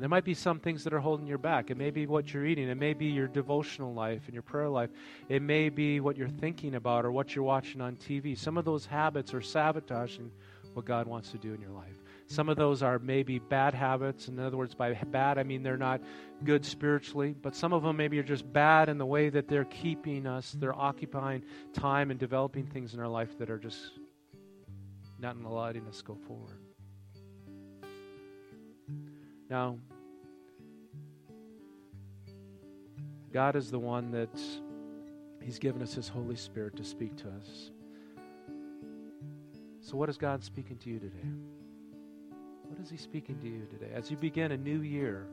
[0.00, 1.70] And there might be some things that are holding you back.
[1.70, 2.70] It may be what you're eating.
[2.70, 4.88] It may be your devotional life and your prayer life.
[5.28, 8.34] It may be what you're thinking about or what you're watching on TV.
[8.34, 10.30] Some of those habits are sabotaging
[10.72, 12.02] what God wants to do in your life.
[12.28, 14.28] Some of those are maybe bad habits.
[14.28, 16.00] In other words, by bad, I mean they're not
[16.44, 19.66] good spiritually, but some of them maybe are just bad in the way that they're
[19.66, 21.44] keeping us, they're occupying
[21.74, 23.98] time and developing things in our life that are just
[25.18, 26.59] not letting us to go forward.
[29.50, 29.78] Now,
[33.32, 34.30] God is the one that
[35.42, 37.72] He's given us His Holy Spirit to speak to us.
[39.80, 41.28] So, what is God speaking to you today?
[42.68, 43.90] What is He speaking to you today?
[43.92, 45.26] As you begin a new year,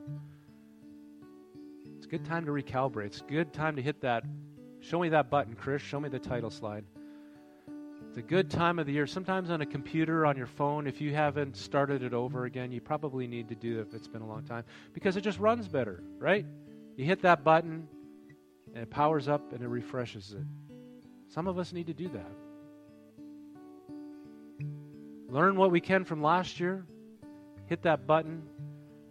[1.96, 3.06] it's a good time to recalibrate.
[3.06, 4.24] It's a good time to hit that.
[4.80, 5.80] Show me that button, Chris.
[5.80, 6.84] Show me the title slide.
[8.18, 9.06] A good time of the year.
[9.06, 12.80] Sometimes on a computer, on your phone, if you haven't started it over again, you
[12.80, 15.68] probably need to do it if it's been a long time because it just runs
[15.68, 16.44] better, right?
[16.96, 17.86] You hit that button
[18.74, 20.44] and it powers up and it refreshes it.
[21.28, 22.32] Some of us need to do that.
[25.28, 26.84] Learn what we can from last year,
[27.66, 28.42] hit that button,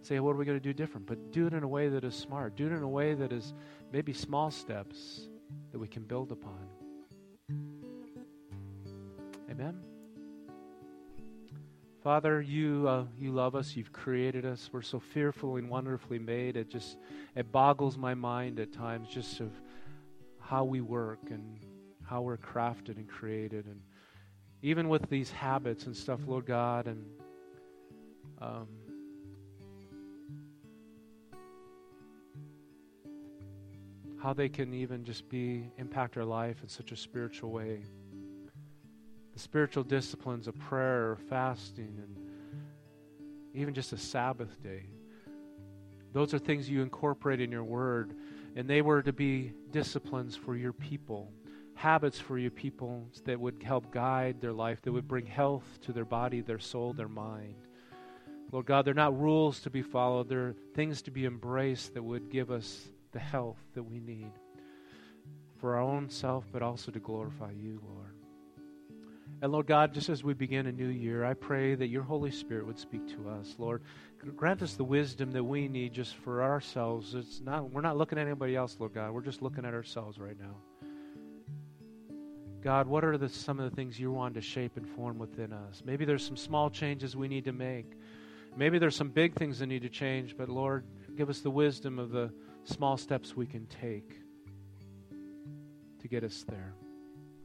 [0.02, 1.06] say, what are we going to do different?
[1.06, 2.56] But do it in a way that is smart.
[2.56, 3.54] Do it in a way that is
[3.90, 5.28] maybe small steps
[5.72, 6.77] that we can build upon.
[9.58, 9.80] Amen.
[12.04, 13.74] Father, you uh, you love us.
[13.74, 14.70] You've created us.
[14.72, 16.56] We're so fearfully and wonderfully made.
[16.56, 16.96] It just
[17.34, 19.50] it boggles my mind at times, just of
[20.38, 21.58] how we work and
[22.04, 23.80] how we're crafted and created, and
[24.62, 27.04] even with these habits and stuff, Lord God, and
[28.40, 28.68] um,
[34.22, 37.82] how they can even just be impact our life in such a spiritual way.
[39.38, 42.16] The spiritual disciplines of prayer, fasting, and
[43.54, 44.86] even just a Sabbath day.
[46.12, 48.14] Those are things you incorporate in your word,
[48.56, 51.30] and they were to be disciplines for your people,
[51.76, 55.92] habits for your people that would help guide their life, that would bring health to
[55.92, 57.54] their body, their soul, their mind.
[58.50, 62.28] Lord God, they're not rules to be followed, they're things to be embraced that would
[62.28, 64.32] give us the health that we need
[65.60, 68.17] for our own self, but also to glorify you, Lord.
[69.40, 72.30] And Lord God, just as we begin a new year, I pray that your Holy
[72.32, 73.54] Spirit would speak to us.
[73.56, 73.82] Lord,
[74.36, 77.14] grant us the wisdom that we need just for ourselves.
[77.14, 79.12] It's not we're not looking at anybody else, Lord God.
[79.12, 80.56] We're just looking at ourselves right now.
[82.60, 85.52] God, what are the, some of the things you want to shape and form within
[85.52, 85.82] us?
[85.84, 87.92] Maybe there's some small changes we need to make.
[88.56, 90.84] Maybe there's some big things that need to change, but Lord,
[91.16, 92.32] give us the wisdom of the
[92.64, 94.20] small steps we can take
[96.00, 96.74] to get us there,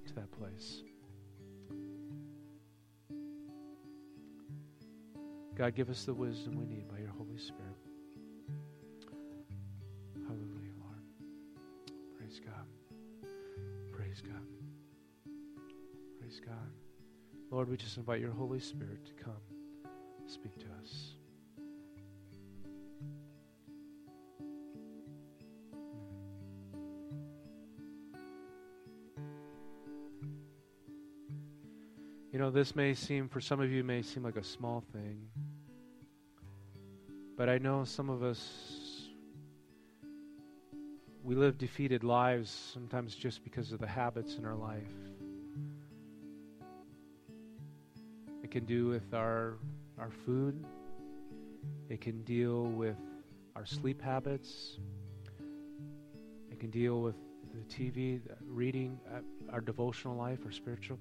[0.07, 0.81] to that place.
[5.55, 7.77] God, give us the wisdom we need by your Holy Spirit.
[10.27, 11.03] Hallelujah, Lord.
[12.17, 12.65] Praise God.
[13.91, 14.41] Praise God.
[16.19, 16.71] Praise God.
[17.51, 19.33] Lord, we just invite your Holy Spirit to come
[20.25, 21.12] speak to us.
[32.33, 35.27] You know, this may seem, for some of you, may seem like a small thing.
[37.37, 39.07] But I know some of us,
[41.23, 44.81] we live defeated lives sometimes just because of the habits in our life.
[48.43, 49.59] It can do with our,
[49.99, 50.65] our food,
[51.87, 52.97] it can deal with
[53.55, 54.79] our sleep habits,
[56.51, 57.15] it can deal with
[57.53, 59.19] the TV, reading, uh,
[59.53, 60.97] our devotional life, our spiritual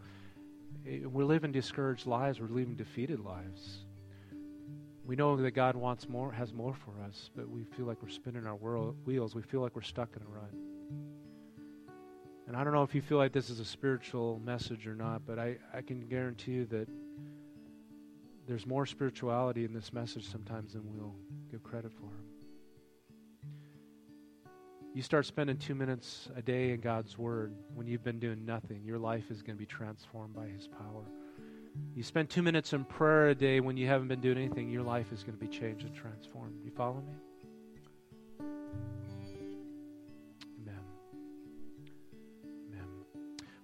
[0.87, 2.41] Eh, we're living discouraged lives.
[2.41, 3.85] We're living defeated lives.
[5.05, 8.09] We know that God wants more, has more for us, but we feel like we're
[8.09, 9.35] spinning our wheels.
[9.35, 10.55] We feel like we're stuck in a rut.
[12.47, 15.23] And I don't know if you feel like this is a spiritual message or not,
[15.27, 16.89] but I, I can guarantee you that
[18.47, 21.15] there's more spirituality in this message sometimes than we'll
[21.51, 22.11] give credit for.
[24.95, 28.83] You start spending two minutes a day in God's Word when you've been doing nothing,
[28.85, 31.05] your life is going to be transformed by His power.
[31.95, 34.83] You spend two minutes in prayer a day when you haven't been doing anything, your
[34.83, 36.61] life is going to be changed and transformed.
[36.63, 37.15] You follow me?
[40.61, 40.81] Amen.
[42.69, 42.87] Amen.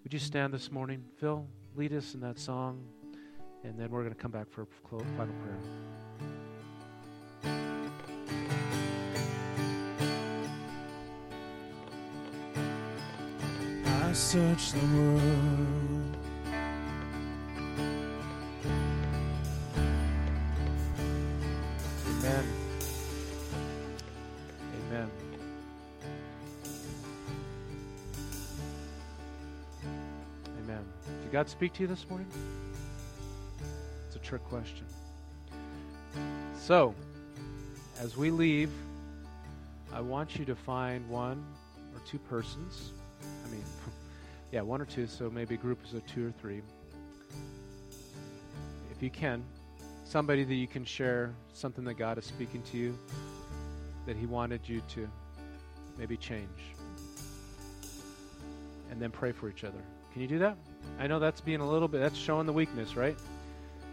[0.05, 1.05] Would you stand this morning?
[1.19, 2.83] Phil, lead us in that song,
[3.65, 5.98] and then we're going to come back for a final prayer.
[14.19, 16.17] Search the world.
[22.09, 22.45] Amen.
[24.75, 25.11] Amen.
[30.65, 30.85] Amen.
[31.23, 32.27] Did God speak to you this morning?
[34.09, 34.85] It's a trick question.
[36.59, 36.93] So,
[38.01, 38.73] as we leave,
[39.93, 41.43] I want you to find one
[41.95, 42.93] or two persons.
[43.47, 43.63] I mean,
[44.53, 46.63] yeah, one or two, so maybe groups of two or three.
[48.91, 49.45] If you can,
[50.05, 52.99] somebody that you can share something that God is speaking to you
[54.07, 55.09] that He wanted you to
[55.99, 56.49] maybe change.
[58.91, 59.79] And then pray for each other.
[60.13, 60.57] Can you do that?
[60.99, 63.17] I know that's being a little bit, that's showing the weakness, right?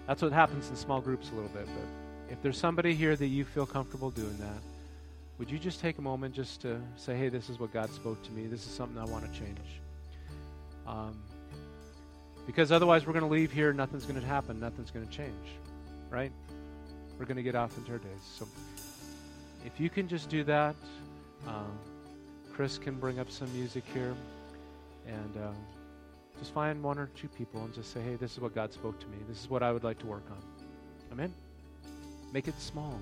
[0.07, 1.65] That's what happens in small groups a little bit.
[1.65, 4.61] But if there's somebody here that you feel comfortable doing that,
[5.37, 8.23] would you just take a moment just to say, hey, this is what God spoke
[8.23, 8.47] to me.
[8.47, 9.59] This is something I want to change.
[10.87, 11.15] Um,
[12.45, 15.33] because otherwise, we're going to leave here, nothing's going to happen, nothing's going to change,
[16.09, 16.31] right?
[17.17, 18.21] We're going to get off into our days.
[18.37, 18.47] So
[19.65, 20.75] if you can just do that,
[21.47, 21.77] um,
[22.53, 24.15] Chris can bring up some music here,
[25.07, 25.51] and uh,
[26.39, 28.99] just find one or two people and just say, hey, this is what God spoke
[28.99, 29.17] to me.
[29.27, 30.37] This is what I would like to work on.
[31.11, 31.33] Amen?
[32.33, 32.99] Make it small.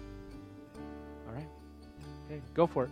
[1.28, 1.48] All right?
[2.28, 2.90] Okay, go for it.